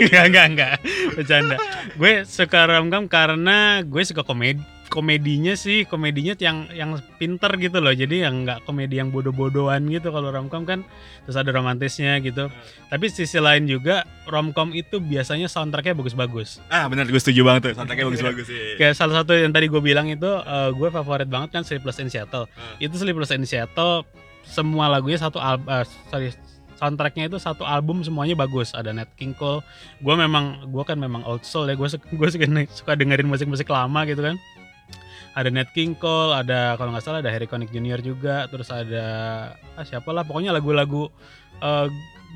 Enggak, 0.00 0.24
enggak, 0.32 0.46
enggak. 0.48 0.74
Bercanda. 1.12 1.56
gue 2.00 2.12
suka 2.24 2.60
romcom 2.64 3.04
karena 3.04 3.84
gue 3.84 4.02
suka 4.08 4.24
komedi. 4.24 4.64
Komedinya 4.88 5.52
sih, 5.52 5.84
komedinya 5.84 6.32
yang 6.40 6.64
yang 6.72 6.90
pinter 7.20 7.52
gitu 7.60 7.78
loh. 7.78 7.92
Jadi 7.92 8.24
yang 8.24 8.48
nggak 8.48 8.64
komedi 8.64 8.96
yang 8.96 9.12
bodoh-bodohan 9.12 9.84
gitu 9.92 10.08
kalau 10.08 10.32
romcom 10.32 10.64
kan. 10.64 10.80
Terus 11.28 11.36
ada 11.36 11.52
romantisnya 11.52 12.16
gitu. 12.24 12.48
Tapi 12.88 13.06
sisi 13.12 13.36
lain 13.36 13.68
juga 13.68 14.08
romcom 14.24 14.72
itu 14.72 14.96
biasanya 14.96 15.46
soundtracknya 15.46 15.92
bagus-bagus. 15.92 16.64
Ah, 16.72 16.88
benar 16.88 17.04
gue 17.04 17.20
setuju 17.20 17.44
banget 17.44 17.70
tuh. 17.70 17.72
Soundtracknya 17.76 18.06
bagus-bagus 18.08 18.46
sih. 18.48 18.80
Kayak 18.80 18.96
salah 18.96 19.20
satu 19.20 19.36
yang 19.36 19.52
tadi 19.52 19.68
gue 19.68 19.82
bilang 19.84 20.08
itu 20.08 20.28
eh, 20.28 20.70
gue 20.72 20.88
favorit 20.88 21.28
banget 21.28 21.52
kan 21.52 21.62
Sleepless 21.68 22.00
in 22.00 22.08
Seattle. 22.08 22.48
Hmm. 22.48 22.80
Itu 22.80 22.96
Sleepless 22.96 23.36
in 23.36 23.44
Seattle 23.44 24.08
semua 24.48 24.88
lagunya 24.88 25.20
satu 25.20 25.36
album 25.36 25.68
sorry 26.08 26.32
soundtracknya 26.78 27.26
itu 27.26 27.36
satu 27.42 27.66
album 27.66 28.06
semuanya 28.06 28.38
bagus. 28.38 28.70
Ada 28.72 28.94
Nat 28.94 29.10
King 29.18 29.34
Cole. 29.34 29.60
Gue 29.98 30.14
memang 30.14 30.62
gue 30.70 30.84
kan 30.86 30.94
memang 30.94 31.26
old 31.26 31.42
soul 31.42 31.66
ya. 31.66 31.74
Gue 31.74 31.90
suka, 31.90 32.06
gue 32.06 32.28
suka, 32.30 32.46
suka 32.70 32.92
dengerin 32.94 33.26
musik-musik 33.26 33.66
lama 33.66 34.06
gitu 34.06 34.22
kan. 34.22 34.38
Ada 35.38 35.54
Nat 35.54 35.70
King 35.70 35.94
Cole, 35.94 36.34
ada 36.34 36.74
kalau 36.74 36.90
nggak 36.90 37.04
salah 37.06 37.22
ada 37.22 37.30
Harry 37.30 37.46
Connick 37.46 37.70
Jr. 37.70 38.02
juga, 38.02 38.50
terus 38.50 38.74
ada 38.74 39.06
ah, 39.78 39.84
siapa 39.86 40.10
lah 40.10 40.26
pokoknya 40.26 40.50
lagu-lagu 40.50 41.06
eh, 41.62 41.86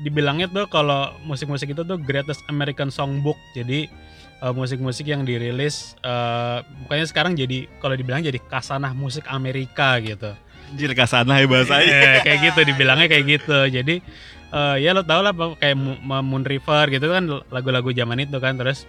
dibilangnya 0.01 0.47
tuh 0.47 0.71
kalau 0.71 1.11
musik-musik 1.27 1.75
itu 1.75 1.83
tuh 1.83 1.99
greatest 1.99 2.39
American 2.47 2.87
Songbook. 2.87 3.35
Jadi 3.51 3.91
eh, 4.39 4.53
musik-musik 4.55 5.03
yang 5.03 5.27
dirilis 5.27 5.99
eh 5.99 6.63
pokoknya 6.87 7.05
sekarang 7.11 7.35
jadi 7.35 7.67
kalau 7.83 7.99
dibilang 7.99 8.23
jadi 8.23 8.39
kasanah 8.39 8.95
musik 8.95 9.27
Amerika 9.27 9.99
gitu. 9.99 10.31
Anjir 10.71 10.95
kasana 10.95 11.43
ya 11.43 11.45
bahasanya. 11.45 11.83
Iya, 11.83 12.11
kayak 12.23 12.39
gitu 12.39 12.59
dibilangnya 12.71 13.11
kayak 13.11 13.25
gitu. 13.27 13.59
Jadi 13.67 13.95
eh, 14.55 14.75
ya 14.79 14.95
lo 14.95 15.03
tau 15.03 15.19
lah 15.19 15.35
kayak 15.59 15.75
Mo- 15.75 15.99
Mo- 15.99 16.23
Moon 16.23 16.47
River 16.47 16.87
gitu 16.87 17.11
kan 17.11 17.27
lagu-lagu 17.51 17.91
zaman 17.91 18.23
itu 18.23 18.39
kan 18.39 18.55
terus 18.55 18.87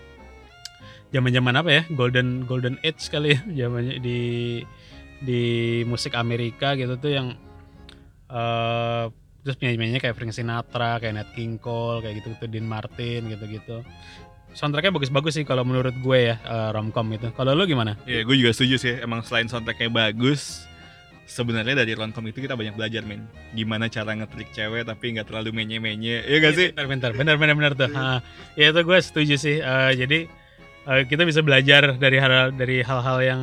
zaman-zaman 1.14 1.54
apa 1.54 1.70
ya 1.70 1.82
Golden 1.94 2.42
Golden 2.42 2.76
Age 2.82 3.06
kali 3.06 3.38
ya 3.38 3.70
zamannya 3.70 4.02
di 4.02 4.18
di 5.22 5.42
musik 5.86 6.18
Amerika 6.18 6.74
gitu 6.74 6.98
tuh 6.98 7.14
yang 7.14 7.26
eh 8.28 9.06
terus 9.44 9.60
penyanyi-penyanyinya 9.60 10.00
kayak 10.00 10.16
Frank 10.16 10.32
Sinatra, 10.32 10.96
kayak 10.98 11.14
Nat 11.20 11.30
King 11.36 11.60
Cole, 11.60 12.00
kayak 12.00 12.24
gitu 12.24 12.32
gitu 12.34 12.46
Dean 12.48 12.64
Martin 12.64 13.28
gitu-gitu. 13.28 13.84
Soundtracknya 14.56 14.96
bagus-bagus 14.96 15.36
sih 15.36 15.44
kalau 15.44 15.68
menurut 15.68 15.92
gue 16.00 16.18
ya 16.32 16.40
eh, 16.40 16.70
romcom 16.72 17.04
itu. 17.12 17.28
Kalau 17.36 17.52
lu 17.52 17.68
gimana? 17.68 18.00
Iya, 18.08 18.24
gue 18.24 18.36
juga 18.40 18.56
setuju 18.56 18.80
sih. 18.80 18.94
Emang 19.04 19.20
selain 19.20 19.44
soundtracknya 19.44 19.92
bagus, 19.92 20.64
sebenarnya 21.28 21.84
dari 21.84 21.92
roncom 21.92 22.24
itu 22.24 22.40
kita 22.40 22.56
banyak 22.56 22.72
belajar, 22.72 23.04
men. 23.04 23.28
Gimana 23.52 23.92
cara 23.92 24.16
ngetrik 24.16 24.48
cewek 24.56 24.88
tapi 24.88 25.12
nggak 25.12 25.28
terlalu 25.28 25.52
menye-menye. 25.52 26.24
Iya 26.24 26.38
gak 26.40 26.54
sih? 26.56 26.68
Benar, 26.72 26.88
benar, 26.88 27.12
benar, 27.12 27.36
benar, 27.36 27.54
benar 27.60 27.72
tuh. 27.76 27.90
Ha, 27.92 28.24
ya 28.56 28.72
itu 28.72 28.80
gue 28.80 28.98
setuju 29.04 29.34
sih. 29.36 29.60
Eh, 29.60 29.92
jadi 29.92 30.18
eh, 30.86 31.02
kita 31.04 31.22
bisa 31.24 31.40
belajar 31.40 31.96
dari 31.96 32.16
hal 32.16 32.52
dari 32.52 32.80
hal-hal 32.80 33.18
yang 33.20 33.40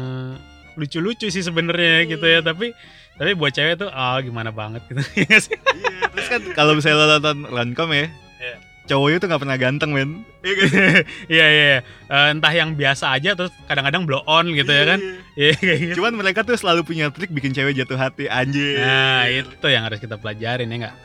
lucu-lucu 0.74 1.28
sih 1.28 1.44
sebenarnya 1.44 2.08
gitu 2.08 2.24
ya. 2.24 2.40
Tapi 2.40 2.72
tapi 3.12 3.32
buat 3.36 3.54
cewek 3.54 3.76
tuh 3.78 3.90
ah 3.92 4.18
gimana 4.20 4.50
banget 4.50 4.82
gitu. 4.90 5.02
Iya 5.20 5.26
nggak 5.28 5.42
sih? 5.44 5.58
Iya, 5.58 6.00
terus 6.10 6.28
kan 6.28 6.42
kalau 6.56 6.72
misalnya 6.74 6.98
lo 6.98 7.06
nonton 7.20 7.38
roncom 7.46 7.90
ya, 7.92 8.08
Iya. 8.42 8.56
cowoknya 8.90 9.18
tuh 9.22 9.28
nggak 9.30 9.42
pernah 9.46 9.58
ganteng, 9.62 9.92
men. 9.94 10.10
Iya 10.42 10.64
sih? 10.66 10.80
Iya 11.38 11.46
iya. 11.54 11.78
Eh, 12.10 12.28
entah 12.34 12.50
yang 12.50 12.74
biasa 12.74 13.14
aja 13.14 13.38
terus 13.38 13.54
kadang-kadang 13.70 14.10
blow 14.10 14.24
on 14.26 14.50
gitu 14.56 14.72
ya 14.72 14.84
kan. 14.96 15.00
Iya 15.38 15.52
kayak 15.62 15.78
gitu. 15.86 15.94
Cuman 16.02 16.18
mereka 16.18 16.42
tuh 16.42 16.58
selalu 16.58 16.82
punya 16.82 17.14
trik 17.14 17.30
bikin 17.30 17.54
cewek 17.54 17.78
jatuh 17.78 18.00
hati, 18.00 18.26
anjir. 18.26 18.82
Nah 18.82 19.28
itu 19.30 19.68
yang 19.70 19.86
harus 19.86 20.00
kita 20.02 20.18
pelajarin 20.18 20.72
ya 20.72 20.78
nggak? 20.88 20.96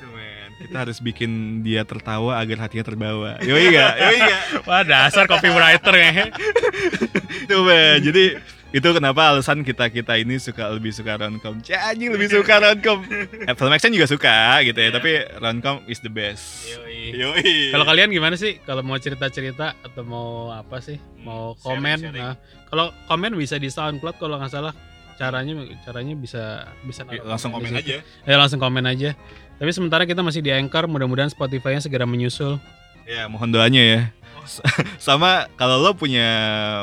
Kita 0.59 0.77
harus 0.79 0.99
bikin 0.99 1.31
dia 1.61 1.83
tertawa 1.83 2.37
agar 2.37 2.65
hatinya 2.65 2.83
terbawa. 2.83 3.37
Yoi 3.41 3.71
gak? 3.71 3.93
Yoi 3.99 4.19
gak? 4.19 4.41
Wah 4.69 4.83
dasar 4.83 5.25
copywriter 5.25 5.95
ya. 5.95 6.33
Itu 7.45 7.61
men. 7.61 8.01
Jadi 8.01 8.25
itu 8.69 8.89
kenapa 8.91 9.31
alasan 9.31 9.63
kita 9.63 9.89
kita 9.89 10.17
ini 10.17 10.37
suka 10.37 10.69
lebih 10.69 10.91
suka 10.91 11.17
roncom. 11.17 11.63
Anjing 11.63 12.11
lebih 12.11 12.29
suka 12.31 12.59
roncom. 12.59 13.05
Film 13.49 13.73
action 13.73 13.89
juga 13.91 14.05
suka 14.07 14.37
gitu 14.63 14.77
ya, 14.77 14.91
Iya. 14.91 14.93
tapi 14.93 15.11
roncom 15.39 15.81
is 15.87 16.01
the 16.01 16.11
best. 16.11 16.67
Yoi. 16.67 17.15
Yoi. 17.15 17.53
Kalau 17.71 17.85
kalian 17.85 18.11
gimana 18.11 18.35
sih? 18.35 18.59
Kalau 18.61 18.81
mau 18.81 18.97
cerita-cerita 18.97 19.77
atau 19.79 20.03
mau 20.03 20.29
apa 20.51 20.81
sih? 20.81 20.99
Mau 21.19 21.55
Hmm, 21.55 21.63
komen? 21.63 21.97
sharing-sharing. 22.03 22.27
Nah, 22.27 22.37
kalau 22.67 22.87
komen 23.07 23.33
bisa 23.35 23.57
di 23.57 23.69
SoundCloud 23.69 24.17
kalau 24.17 24.37
nggak 24.37 24.51
salah. 24.51 24.75
Caranya 25.17 25.65
caranya 25.81 26.15
bisa 26.15 26.69
bisa 26.85 27.01
naruh 27.09 27.25
langsung 27.25 27.53
komen 27.53 27.73
aja. 27.73 28.05
Ya 28.29 28.37
langsung 28.37 28.61
komen 28.61 28.85
aja. 28.85 29.17
Tapi 29.57 29.71
sementara 29.73 30.05
kita 30.05 30.21
masih 30.21 30.45
di 30.45 30.53
Anchor, 30.53 30.85
mudah-mudahan 30.85 31.33
Spotify-nya 31.33 31.81
segera 31.81 32.05
menyusul. 32.05 32.61
Ya, 33.09 33.25
mohon 33.31 33.49
doanya 33.49 33.81
ya. 33.81 34.01
Sama 35.03 35.49
kalau 35.57 35.81
lo 35.81 35.97
punya 35.97 36.29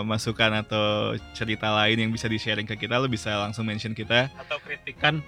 masukan 0.03 0.65
atau 0.65 1.13
cerita 1.37 1.69
lain 1.69 2.01
yang 2.01 2.11
bisa 2.11 2.25
di-sharing 2.25 2.65
ke 2.65 2.75
kita, 2.75 2.97
lo 2.97 3.05
bisa 3.05 3.37
langsung 3.37 3.69
mention 3.69 3.93
kita. 3.93 4.33
Atau 4.33 4.57
kritikan. 4.65 5.21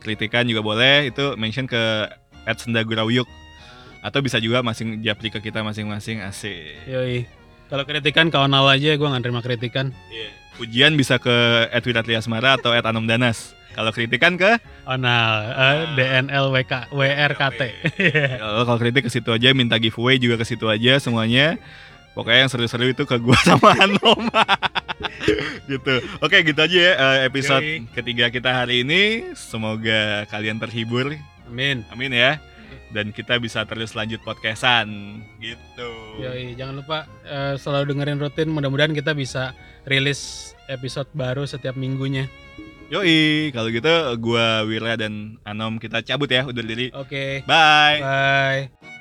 Kritikan 0.00 0.48
juga 0.48 0.64
boleh, 0.64 1.12
itu 1.12 1.36
mention 1.36 1.68
ke 1.68 2.08
@sendagurawyuk. 2.48 3.28
Atau 4.00 4.24
bisa 4.24 4.40
juga 4.40 4.64
masing 4.64 5.04
japri 5.04 5.28
ke 5.28 5.44
kita 5.44 5.60
masing-masing 5.60 6.24
asik. 6.24 6.88
Yoi. 6.88 7.28
Kalau 7.68 7.84
kritikan 7.84 8.32
kawan 8.32 8.54
aja, 8.72 8.96
gue 8.96 9.08
nggak 9.12 9.22
terima 9.22 9.44
kritikan. 9.44 9.92
Iya. 10.08 10.39
Pujian 10.60 10.92
bisa 10.92 11.16
ke 11.16 11.32
@wiratliasmara 11.72 12.60
atau 12.60 12.68
@anomdanas. 12.76 13.56
Kalau 13.72 13.96
kritikan 13.96 14.36
ke 14.36 14.60
Onal, 14.84 15.56
eh, 15.56 15.78
DNLWK, 15.96 16.92
WRKT. 16.92 17.62
Kalau 18.36 18.68
kalau 18.68 18.76
kritik 18.76 19.08
ke 19.08 19.10
situ 19.10 19.32
aja, 19.32 19.56
minta 19.56 19.80
giveaway 19.80 20.20
juga 20.20 20.36
ke 20.36 20.44
situ 20.44 20.68
aja 20.68 21.00
semuanya. 21.00 21.56
Pokoknya 22.12 22.44
yang 22.44 22.50
seru-seru 22.52 22.92
itu 22.92 23.08
ke 23.08 23.16
gua 23.16 23.40
sama 23.48 23.72
Anom. 23.72 24.28
gitu. 25.70 25.94
Oke, 26.20 26.44
gitu 26.44 26.60
aja 26.60 26.76
ya 26.76 26.92
eh, 26.92 27.18
episode 27.30 27.64
Yoi. 27.64 27.88
ketiga 27.96 28.28
kita 28.28 28.52
hari 28.52 28.84
ini. 28.84 29.32
Semoga 29.32 30.28
kalian 30.28 30.60
terhibur. 30.60 31.16
Amin. 31.48 31.86
Amin 31.88 32.12
ya. 32.12 32.36
Dan 32.90 33.14
kita 33.14 33.38
bisa 33.38 33.62
terus 33.66 33.94
lanjut 33.94 34.18
podcastan 34.26 35.20
gitu. 35.38 35.90
Yoi, 36.18 36.58
jangan 36.58 36.82
lupa 36.82 36.98
eh, 37.22 37.54
selalu 37.54 37.94
dengerin 37.94 38.18
rutin. 38.18 38.48
Mudah-mudahan 38.50 38.92
kita 38.92 39.14
bisa 39.14 39.54
rilis 39.86 40.52
episode 40.66 41.06
baru 41.14 41.46
setiap 41.46 41.78
minggunya. 41.78 42.26
Yoi, 42.90 43.54
kalau 43.54 43.70
gitu 43.70 43.90
gua 44.18 44.66
Wira 44.66 44.98
dan 44.98 45.38
Anom 45.46 45.78
kita 45.78 46.02
cabut 46.02 46.26
ya 46.26 46.42
undur 46.42 46.66
diri. 46.66 46.90
Oke. 46.90 47.46
Bye. 47.46 48.02
Bye. 48.02 48.99